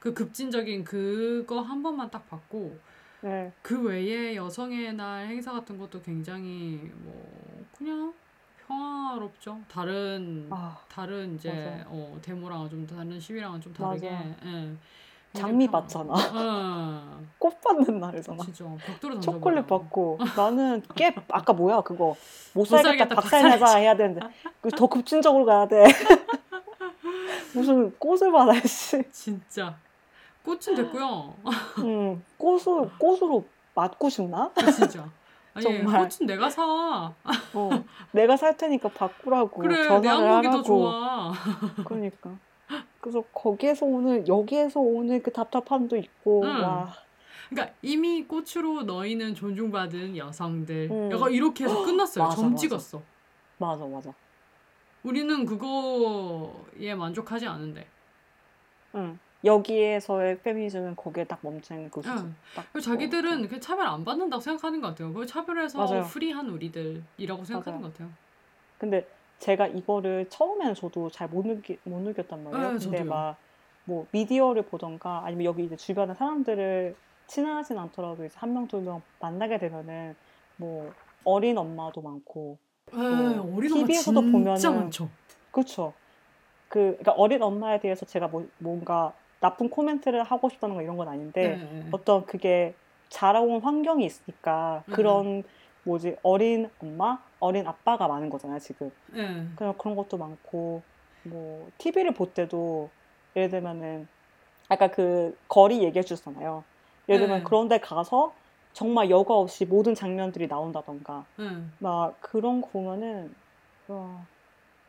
[0.00, 2.76] 그 급진적인 그거 한 번만 딱 봤고
[3.20, 3.52] 네.
[3.62, 8.12] 그 외에 여성의 날 행사 같은 것도 굉장히 뭐 그냥
[8.74, 9.58] 평화롭죠.
[9.68, 11.84] 다른 아, 다른 이제 맞아.
[11.90, 14.06] 어, 데모랑은 좀 다른 시위랑은 좀 다르게.
[14.08, 14.72] 예.
[15.32, 16.12] 장미 받잖아.
[16.14, 18.42] 평화- 꽃 받는 어, 날이잖아.
[18.44, 19.66] 진짜 벽돌을 초콜릿 던져버려.
[19.66, 22.16] 받고 나는 깨 아까 뭐야 그거
[22.52, 24.20] 못 살겠다, 박살내자 해야 되는데
[24.60, 25.84] 그더 급진적으로 가야 돼
[27.54, 29.76] 무슨 꽃을 받아 씨 진짜
[30.44, 31.34] 꽃은 됐고요.
[31.78, 33.44] 음, 꽃을 꽃으로
[33.74, 34.50] 맞고 싶나?
[34.74, 35.08] 진짜.
[35.54, 36.08] 아니 정말.
[36.08, 36.62] 꽃은 내가 사.
[37.54, 37.70] 어,
[38.12, 41.32] 내가 살 테니까 바꾸라고 그래 내 전화를 하라고 좋아.
[41.86, 42.30] 그러니까
[43.00, 46.62] 그래서 거기에서 오는 여기에서 오는 그 답답함도 있고 응.
[46.62, 46.92] 와
[47.48, 50.88] 그러니까 이미 꽃으로 너희는 존중받은 여성들.
[50.90, 51.10] 음.
[51.12, 52.24] 약간 이렇게 해서 끝났어요.
[52.24, 52.56] 맞아, 점 맞아.
[52.56, 53.02] 찍었어.
[53.58, 54.12] 맞아 맞아
[55.02, 57.86] 우리는 그거에 만족하지 않은데.
[58.94, 62.34] 응 여기에서의 페미니즘은 거기에 딱 멈추는 그 응.
[62.54, 65.12] 딱 그리고 자기들은 그 차별 안 받는다고 생각하는 것 같아요.
[65.12, 66.02] 그 차별해서 맞아요.
[66.04, 67.82] 프리한 우리들이라고 생각하는 맞아요.
[67.82, 68.10] 것 같아요.
[68.78, 69.06] 근데
[69.38, 72.72] 제가 이거를 처음에는 저도 잘 못 느끼 못 느꼈단 말이에요.
[72.72, 73.04] 네, 근데.
[73.04, 73.36] 막
[73.84, 76.94] 뭐 미디어를 보던가 아니면 여기 이제 주변의 사람들을
[77.26, 80.14] 친하진 않더라도 이제 한 명 두 명 만나게 되면은
[80.56, 80.92] 뭐
[81.24, 82.58] 어린 엄마도 많고
[82.92, 85.08] 에 어린 엄마 TV에서도 보면은 많죠.
[85.50, 85.94] 그렇죠.
[86.68, 91.08] 그 그러니까 어린 엄마에 대해서 제가 뭐 뭔가 나쁜 코멘트를 하고 싶다는 거 이런 건
[91.08, 91.88] 아닌데 네.
[91.90, 92.74] 어떤 그게
[93.08, 94.92] 자라온 환경이 있으니까 음.
[94.92, 95.44] 그런
[95.84, 98.90] 뭐지 어린 엄마, 어린 아빠가 많은 거잖아요 지금.
[99.08, 99.46] 네.
[99.56, 100.82] 그냥 그런 것도 많고
[101.24, 102.90] 뭐 TV를 볼 때도
[103.34, 104.06] 예를 들면은
[104.68, 106.62] 아까 그 거리 얘기해 주셨잖아요.
[107.08, 107.44] 예를 들면 네.
[107.44, 108.32] 그런 데 가서
[108.72, 111.44] 정말 여과 없이 모든 장면들이 나온다던가 네.
[111.78, 113.34] 막 그런 거 보면은
[113.88, 114.24] 와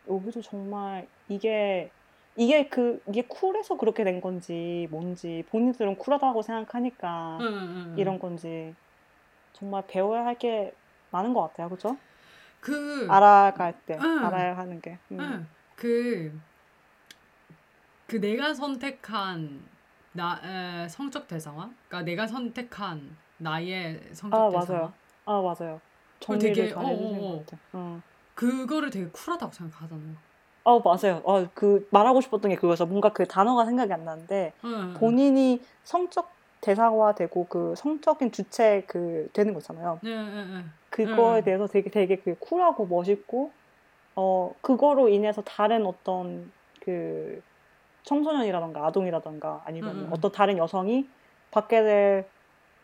[0.09, 1.89] 여기도 정말 이게
[2.35, 7.49] 이게 그 이게 쿨해서 그렇게 된 건지 뭔지 본인들은 쿨하다고 생각하니까 네.
[7.95, 8.01] 네.
[8.01, 8.73] 이런 건지
[9.53, 10.73] 정말 배워야 할 게
[11.11, 11.97] 많은 것 같아요, 그죠?
[12.61, 14.25] 그 알아갈 때 응.
[14.25, 14.97] 알아야 하는 게.
[15.11, 15.19] 음.
[15.19, 15.47] 응.
[15.75, 16.39] 그,
[18.07, 19.61] 그 내가 선택한
[20.13, 20.39] 나
[20.83, 24.93] 에, 성적 대상화, 그러니까 내가 선택한 나의 성적 아, 대상화, 맞아요.
[25.25, 25.81] 아 맞아요.
[26.19, 27.45] 정리를 되게 어 어어.
[27.45, 27.59] 것 같아요.
[27.73, 28.01] 어.
[28.35, 30.15] 그거를 되게 쿨하다고 생각하잖아요.
[30.63, 31.21] 어 맞아요.
[31.23, 32.85] 어, 그 말하고 싶었던 게 그거죠.
[32.85, 34.93] 뭔가 그 단어가 생각이 안 나는데 응.
[34.93, 36.31] 본인이 성적
[36.61, 39.99] 대상화되고 그 성적인 주체 그 되는 거잖아요.
[40.03, 40.11] 네.
[40.91, 41.43] 그거에 음.
[41.45, 43.51] 대해서 되게 되게 그 쿨하고 멋있고
[44.15, 46.51] 어 그거로 인해서 다른 어떤
[46.81, 47.41] 그
[48.03, 50.09] 청소년이라던가 아동이라던가 아니면 음, 음.
[50.11, 51.09] 어떤 다른 여성이
[51.51, 52.31] 받게 될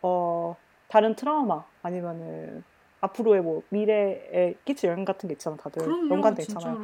[0.01, 0.55] 어
[0.88, 2.63] 다른 트라우마 아니면은
[3.01, 6.77] 앞으로의 뭐 미래에 끼칠 영향 같은 게 있잖아 다들 그럼요, 연관돼 있잖아요.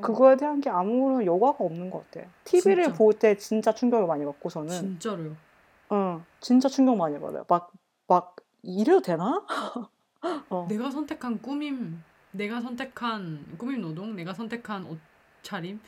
[0.00, 2.26] 그거에 대한 게 아무런 여과가 없는 것 같아.
[2.44, 2.98] TV를 진짜.
[2.98, 5.36] 볼때 진짜 충격을 많이 받고 저는 진짜로요.
[5.92, 7.44] 응 진짜 충격 많이 받아요.
[7.48, 7.72] 막
[8.12, 9.44] 막 이래도 되나?
[10.50, 10.66] 어.
[10.68, 14.86] 내가 선택한 꾸밈, 내가 선택한 꾸밈 노동, 내가 선택한
[15.40, 15.80] 옷차림.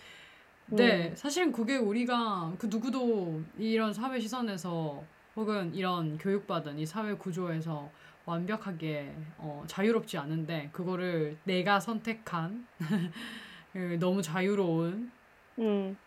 [0.66, 1.16] 네, 음.
[1.16, 5.02] 사실은 그게 우리가 그 누구도 이런 사회 시선에서
[5.36, 7.90] 혹은 이런 교육받은 이 사회 구조에서
[8.24, 12.66] 완벽하게 어, 자유롭지 않은데 그거를 내가 선택한
[13.72, 15.12] 그 너무 자유로운
[15.58, 15.98] 음,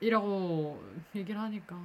[0.00, 0.82] 이라고
[1.14, 1.76] 얘기를 하니까.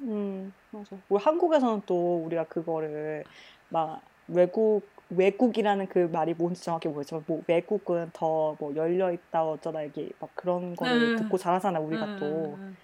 [0.00, 1.02] 음, 맞아.
[1.08, 3.26] 우리 한국에서는 또 우리가 그거를
[3.68, 9.82] 막 외국 외국이라는 그 말이 뭔지 정확히 모르지만 뭐 외국은 더 뭐 열려 있다 어쩌다
[9.82, 12.60] 이게 막 그런 거를 응, 듣고 자라잖아 응, 우리가 응, 또.
[12.60, 12.76] 응,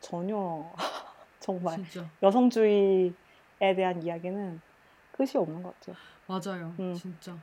[0.00, 0.72] 전혀
[1.40, 2.16] 정말 진짜.
[2.22, 3.14] 여성주의에
[3.72, 4.60] 대한 이야기는
[5.12, 5.96] 끝이 없는 것 같아요.
[6.26, 7.36] 맞아요 음, 진짜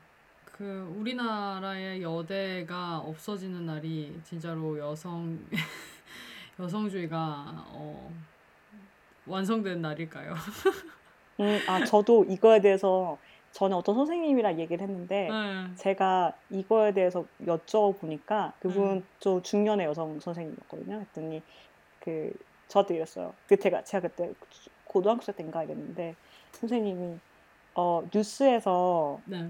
[0.45, 5.39] 그 우리나라의 여대가 없어지는 날이 진짜로 여성
[6.59, 8.11] 여성주의가 어,
[9.25, 10.33] 완성된 날일까요?
[11.39, 13.17] 음, 아 저도 이거에 대해서
[13.51, 20.19] 전에 어떤 선생님이랑 얘기를 했는데 네, 제가 이거에 대해서 여쭤보니까 네, 그분 좀 중년의 여성
[20.19, 20.99] 선생님이었거든요.
[21.01, 21.41] 했더니
[21.99, 22.33] 그
[22.71, 23.33] 저한테 이랬어요.
[23.47, 24.31] 그 제가 제가 그때
[24.85, 26.15] 고등학생 때인가 이랬는데
[26.53, 27.19] 선생님이
[27.75, 29.49] 어 뉴스에서 네,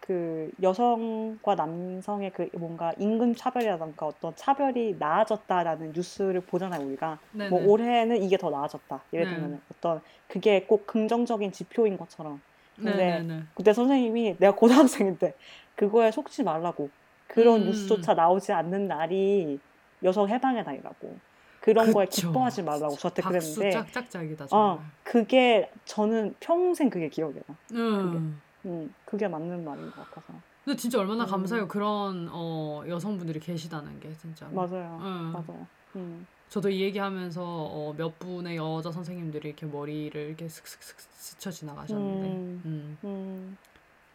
[0.00, 7.18] 그 여성과 남성의 그 뭔가 임금 차별이라던가 어떤 차별이 나아졌다라는 뉴스를 보잖아요, 우리가.
[7.32, 9.02] 네, 뭐 네, 올해는 이게 더 나아졌다.
[9.12, 12.40] 예를 네, 들면 어떤 그게 꼭 긍정적인 지표인 것처럼.
[12.76, 13.42] 네, 근데 네, 네.
[13.54, 15.34] 그때 선생님이 내가 고등학생인데
[15.74, 16.88] 그거에 속지 말라고.
[17.26, 19.60] 그런 음, 뉴스조차 나오지 않는 날이
[20.02, 21.29] 여성 해방의 날이라고.
[21.60, 22.28] 그런 거에 그쵸.
[22.28, 24.78] 기뻐하지 말라고 저한테 박수 그랬는데 짝짝짝이다 어, 정말.
[25.04, 27.54] 그게 저는 평생 그게 기억이 나.
[27.68, 27.78] 그게.
[27.78, 28.40] 음.
[28.66, 30.34] 음, 그게 맞는 말인 것 같아서.
[30.64, 31.64] 근데 진짜 얼마나 감사해요.
[31.64, 34.52] 음, 그런 어, 여성분들이 계시다는 게 진짜로.
[34.52, 34.98] 맞아요.
[35.00, 35.32] 음.
[35.32, 35.66] 맞아요.
[35.96, 42.26] 음, 저도 이 얘기하면서 어, 몇 분의 여자 선생님들이 이렇게 머리를 이렇게 슥슥슥 스쳐 지나가셨는데,
[42.26, 43.56] 음, 음, 음.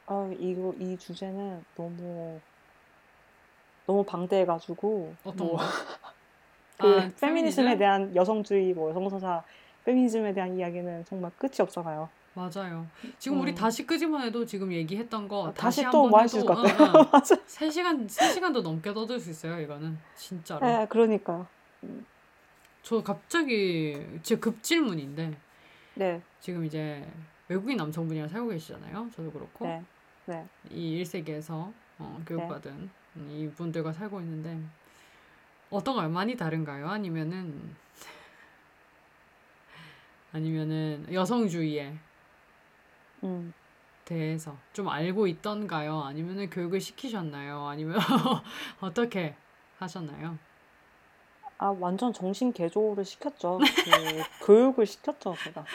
[0.08, 2.40] 아, 이거, 이 주제는 너무,
[3.88, 5.64] 너무 방대해가지고, 어떤 뭐, 거?
[6.78, 7.78] 그, 아, 페미니즘에 페미니즘?
[7.78, 9.44] 대한 여성주의, 뭐, 여성서사,
[9.86, 12.10] 페미니즘에 대한 이야기는 정말 끝이 없잖아요.
[12.34, 12.86] 맞아요.
[13.18, 13.56] 지금 우리 음.
[13.56, 16.54] 다시 끄지만 해도 지금 얘기했던 거 아, 다시 다시 또 한번 뭐할 수 있을 해도
[16.54, 16.88] 것 같아요.
[16.88, 17.06] 응, 응.
[17.12, 17.36] 맞아.
[17.36, 19.98] 3시간, 3시간도 넘게 떠들 수 있어요, 이거는.
[20.16, 20.66] 진짜로.
[20.66, 21.48] 네, 그러니까.
[21.84, 22.06] 음,
[22.84, 25.34] 저 갑자기 제 급질문인데
[25.96, 27.08] 네, 지금 이제
[27.48, 29.10] 외국인 남성분이랑 살고 계시잖아요.
[29.16, 29.82] 저도 그렇고 네,
[30.26, 32.26] 네, 이 1세기에서 어, 네.
[32.26, 32.90] 교육받은
[33.30, 34.60] 이분들과 살고 있는데
[35.76, 36.10] 어떤가요?
[36.10, 36.88] 많이 다른가요?
[36.88, 37.76] 아니면은
[40.32, 41.94] 아니면은 여성주의에
[43.24, 43.54] 음.
[44.06, 46.02] 대해서 좀 알고 있던가요?
[46.02, 47.66] 아니면은 교육을 시키셨나요?
[47.68, 47.98] 아니면
[48.80, 49.36] 어떻게
[49.80, 50.38] 하셨나요?
[51.58, 53.60] 아, 완전 정신 개조를 시켰죠.
[53.60, 53.64] 그,
[54.46, 55.66] 교육을 시켰죠, 제가.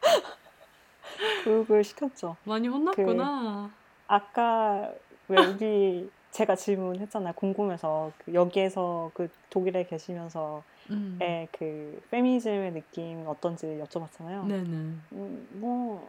[1.44, 2.36] 교육을 시켰죠.
[2.44, 3.70] 많이 그, 혼났구나.
[4.06, 4.92] 아까
[5.28, 7.34] 왜 우리 제가 질문했잖아요.
[7.34, 11.18] 궁금해서 그 여기에서 그 독일에 계시면서의 음,
[11.52, 14.46] 그 페미니즘의 느낌 어떤지 여쭤봤잖아요.
[14.46, 14.64] 네네.
[15.12, 16.08] 음, 뭐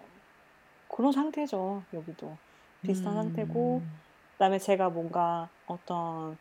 [0.89, 1.81] 그런 상태죠.
[1.93, 2.35] 여기도
[2.83, 3.89] 비슷한 상태고 음,
[4.33, 6.37] 그다음에 제가 뭔가 어떤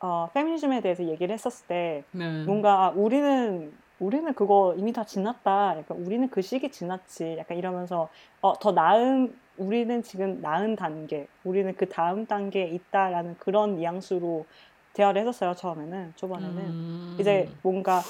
[0.00, 2.44] 어, 페미니즘에 대해서 얘기를 했었을 때 네.
[2.44, 5.78] 뭔가 아, 우리는 우리는 그거 이미 다 지났다.
[5.78, 7.36] 약간 우리는 그 시기 지났지.
[7.38, 8.08] 약간 이러면서
[8.40, 9.34] 어, 더 나은
[9.64, 14.46] 우리는 지금 나은 단계, 우리는 그 다음 단계에 있다라는 그런 뉘앙스로
[14.94, 15.54] 대화를 했었어요.
[15.54, 16.74] 처음에는 초반에는
[17.18, 18.00] 이제 음, 뭔가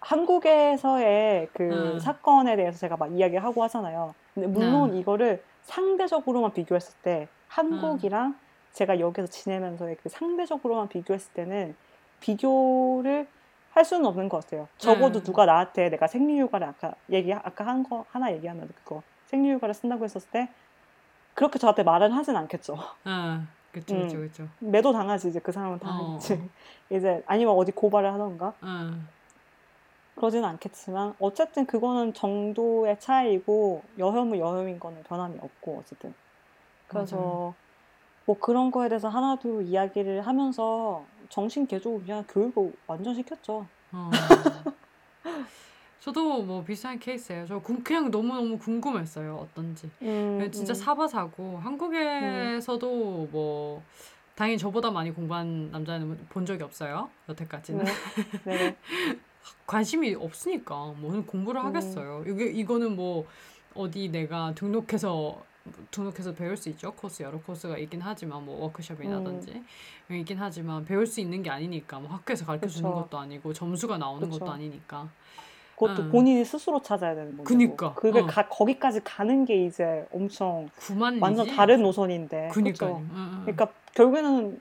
[0.00, 4.14] 한국에서의 그 음, 사건에 대해서 제가 막 이야기를 하고 하잖아요.
[4.34, 4.98] 근데 물론 네.
[4.98, 7.28] 이거를 상대적으로만 비교했을 때
[7.70, 8.40] 음, 한국이랑
[8.72, 11.76] 제가 여기서 지내면서의 그 상대적으로만 비교했을 때는
[12.18, 13.28] 비교를
[13.68, 14.68] 할 수는 없는 것 같아요.
[14.78, 15.24] 적어도 네.
[15.24, 20.28] 누가 나한테 내가 생리휴가를 아까 얘기 아까 한 거 하나 얘기하면 그거 생리휴가를 쓴다고 했었을
[20.30, 20.48] 때
[21.40, 22.76] 그렇게 저한테 말은 하진 않겠죠.
[23.04, 24.46] 아, 그쵸, 그쵸, 음, 그쵸.
[24.58, 26.34] 매도 당하지 이제 그 사람은 어, 당하겠지.
[26.34, 26.48] 어,
[26.94, 28.90] 이제 아니면 어디 고발을 하던가 아,
[30.16, 36.12] 그러지는 않겠지만 어쨌든 그거는 정도의 차이고 여혐은 여혐인 거는 변함이 없고 어쨌든
[36.92, 37.06] 맞아요.
[37.06, 37.54] 그래서
[38.26, 43.64] 뭐 그런 거에 대해서 하나도 이야기를 하면서 정신 개조 그냥 교육을 완전 시켰죠.
[43.92, 44.10] 어.
[46.00, 47.46] 저도 뭐 비슷한 케이스예요.
[47.46, 49.36] 저 궁- 그냥 너무너무 궁금했어요.
[49.36, 49.90] 어떤지.
[50.02, 53.82] 음, 그냥 진짜 음, 사바사고 음, 한국에서도 뭐
[54.34, 57.10] 당연히 저보다 많이 공부한 남자는 본 적이 없어요.
[57.28, 57.84] 여태까지는.
[57.84, 57.92] 네,
[58.44, 58.76] 네,
[59.66, 62.24] 관심이 없으니까 뭐 공부를 음, 하겠어요.
[62.26, 63.26] 이게 이거는 뭐
[63.74, 65.42] 어디 내가 등록해서
[65.90, 66.92] 등록해서 배울 수 있죠.
[66.92, 69.62] 코스 여러 코스가 있긴 하지만 뭐 음, 워크숍이라든지
[70.10, 74.28] 있긴 하지만 배울 수 있는 게 아니니까 뭐 학교에서 가르쳐 주는 것도 아니고 점수가 나오는
[74.30, 74.50] 것도 그쵸.
[74.50, 75.08] 아니니까.
[75.80, 76.10] 그것도 응.
[76.10, 77.94] 본인이 스스로 찾아야 되는 문제고 그니까.
[77.94, 78.26] 그게 어.
[78.26, 81.16] 가, 거기까지 가는 게 이제 엄청 완전
[81.46, 81.56] 구만리지.
[81.56, 82.96] 다른 노선인데 그니까요.
[82.96, 83.06] 그렇죠.
[83.14, 83.38] 응.
[83.44, 84.60] 그러니까 결국에는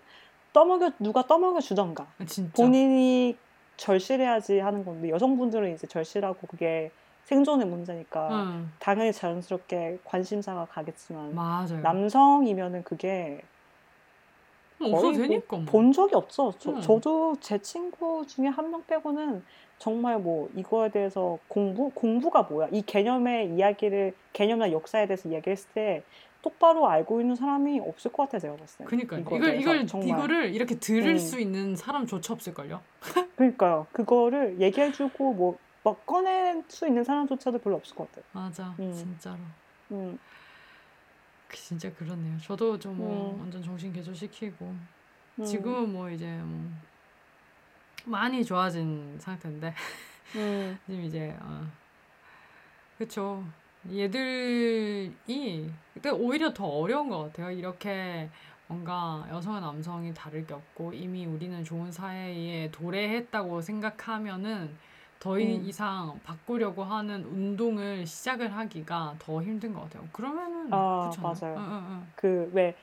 [0.54, 2.52] 떠먹여 누가 떠먹여 주던가 진짜.
[2.56, 3.36] 본인이
[3.76, 6.90] 절실해야지 하는 건데 여성분들은 이제 절실하고 그게
[7.26, 8.72] 생존의 문제니까 응.
[8.80, 11.82] 당연히 자연스럽게 관심사가 가겠지만 맞아요.
[11.82, 13.42] 남성이면은 그게
[14.80, 15.66] 거의 뭐 되니까 뭐.
[15.66, 16.54] 본 적이 없어.
[16.58, 16.82] 저, 응.
[16.82, 19.44] 저도 제 친구 중에 한 명 빼고는
[19.80, 26.04] 정말 뭐 이거에 대해서 공부 공부가 뭐야 이 개념의 이야기를 개념이나 역사에 대해서 이야기했을 때
[26.42, 28.84] 똑바로 알고 있는 사람이 없을 것 같아 제가 봤을 때.
[28.86, 30.10] 그니까 이거에 이걸 이걸 정말.
[30.10, 31.18] 이거를 이렇게 들을 음.
[31.18, 32.82] 수 있는 사람조차 없을걸요.
[33.36, 33.88] 그러니까요.
[33.92, 38.26] 그거를 얘기해주고 뭐 막 꺼낼 수 있는 사람조차도 별로 없을 것 같아요.
[38.32, 38.94] 맞아, 음.
[38.94, 39.38] 진짜로.
[39.92, 40.20] 음,
[41.48, 42.38] 그 진짜 그렇네요.
[42.42, 43.40] 저도 좀뭐 음.
[43.40, 44.66] 완전 정신 개조시키고
[45.40, 46.70] 음, 지금은 뭐 이제 뭐
[48.10, 49.74] 많이 좋아진 상태인데
[50.36, 51.66] 음, 지금 이제 어,
[52.98, 53.44] 그쵸.
[53.90, 55.14] 얘들이
[55.94, 57.52] 그때 오히려 더 어려운 것 같아요.
[57.52, 58.30] 이렇게
[58.68, 64.70] 뭔가 여성과 남성이 다를 게 없고 이미 우리는 좋은 사회에 도래했다고 생각하면은
[65.20, 65.64] 더 이- 음.
[65.66, 70.08] 이상 바꾸려고 하는 운동을 시작을 하기가 더 힘든 것 같아요.
[70.12, 71.12] 그러면은 아.
[71.22, 71.56] 맞아요.
[71.58, 72.08] 응, 응, 응.
[72.16, 72.76] 그왜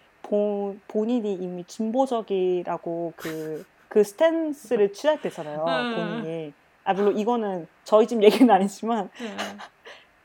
[0.88, 3.64] 본인이 이미 진보적이라고 그,
[3.96, 5.64] 그 스탠스를 취할 때잖아요.
[5.66, 6.52] 응, 본인이.
[6.84, 9.26] 아, 물론 이거는 저희 집 얘기는 아니지만 응,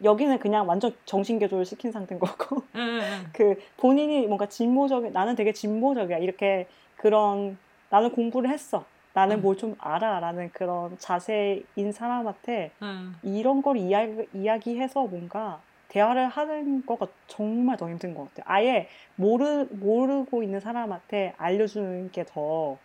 [0.03, 2.63] 여기는 그냥 완전 정신 개조를 시킨 상태인 거고.
[2.76, 2.99] 응.
[3.32, 6.67] 그 본인이 뭔가 진보적인 나는 되게 진보적이야 이렇게
[6.97, 7.57] 그런
[7.89, 9.41] 나는 공부를 했어 나는 응.
[9.41, 13.13] 뭘좀 알아라는 그런 자세인 사람한테 응.
[13.24, 18.43] 이런 걸 이야기, 이야기해서 뭔가 대화를 하는 거가 정말 더 힘든 것 같아요.
[18.53, 22.78] 아예 모르 모르고 있는 사람한테 알려주는 게 더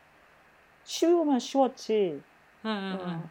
[0.97, 2.23] 쉬우면 쉬웠지.
[2.65, 3.13] 응, 응, 응.
[3.25, 3.29] 어,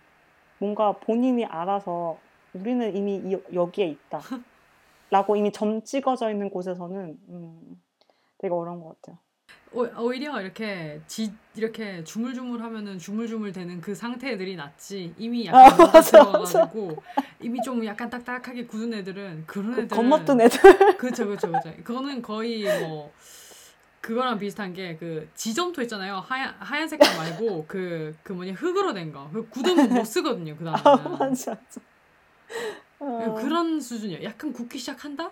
[0.60, 2.20] 뭔가 본인이 알아서
[2.54, 4.20] 우리는 이미 이- 여기에 있다.
[5.10, 7.82] 라고 이미 점 찍어져 있는 곳에서는 음,
[8.38, 9.18] 되게 어려운 것 같아요.
[9.72, 15.88] 오- 오히려 이렇게 지 이렇게 주물주물 하면은 주물주물 되는 그 상태들이 낫지 이미 아, 약간
[15.88, 16.96] 맞아, 들어가가지고
[17.42, 20.98] 이미 좀 약간 딱딱하게 굳은 애들은 그런 그 애들은 건너뛴 애들.
[20.98, 23.12] 그렇죠 그렇죠 그렇죠 그거는 거의 뭐
[24.06, 29.50] 그거랑 비슷한 게 그 지점토 있잖아요 하얀 하얀 색깔 말고 그 그 뭐냐 흙으로 된거그
[29.50, 30.72] 굳으면 못 쓰거든요 그 아,
[31.20, 31.82] 맞아, 맞아.
[33.00, 35.32] 어, 그런 수준이에요 약간 굳기 시작한다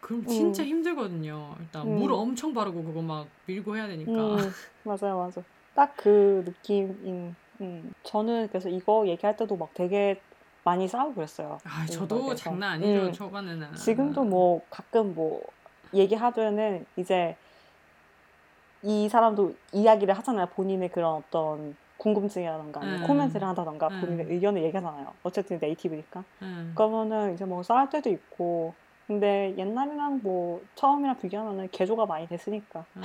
[0.00, 0.68] 그럼 진짜 음.
[0.68, 1.96] 힘들거든요 일단 음.
[1.98, 4.52] 물 엄청 바르고 그거 막 밀고 해야 되니까 음,
[4.84, 5.42] 맞아요, 맞아.
[5.74, 7.34] 딱 그 느낌인.
[7.60, 7.92] 음.
[8.04, 10.20] 저는 그래서 이거 얘기할 때도 막 되게
[10.64, 11.58] 많이 싸우고 그랬어요.
[11.64, 12.34] 아, 저도.
[12.34, 13.12] 장난 아니죠 음.
[13.12, 13.74] 초반에는.
[13.74, 15.42] 지금도 뭐 가끔 뭐
[15.92, 17.36] 얘기하면은 이제
[18.84, 20.46] 이 사람도 이야기를 하잖아요.
[20.46, 23.06] 본인의 그런 어떤 궁금증이라던가 아니면 음.
[23.06, 24.00] 코멘트를 한다던가 음.
[24.00, 25.14] 본인의 의견을 얘기하잖아요.
[25.22, 26.22] 어쨌든 네이티브니까.
[26.42, 26.72] 응.
[26.74, 28.74] 그러면은 이제 뭐 싸울 때도 있고
[29.06, 32.84] 근데 옛날이랑 뭐 처음이랑 비교하면은 개조가 많이 됐으니까.
[32.96, 33.02] 음.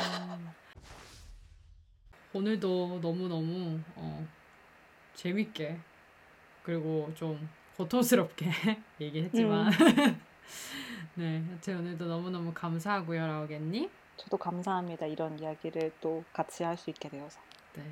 [2.34, 4.27] 오늘도 너무 너무 어,
[5.15, 5.77] 재밌게
[6.61, 8.45] 그리고 좀 고통스럽게
[8.99, 9.71] 얘기했지만
[11.15, 13.89] 네, 여튼 오늘도 너무 너무 감사하고요, 라오겠니?
[14.20, 15.05] 저도 감사합니다.
[15.07, 17.39] 이런 이야기를 또 같이 할 수 있게 되어서.
[17.74, 17.84] 네.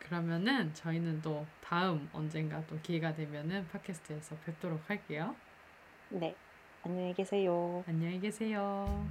[0.00, 5.36] 그러면은 저희는 또 다음 언젠가 또 기회가 되면은 팟캐스트에서 뵙도록 할게요.
[6.08, 6.34] 네.
[6.82, 7.84] 안녕히 계세요.
[7.86, 9.08] 안녕히 계세요.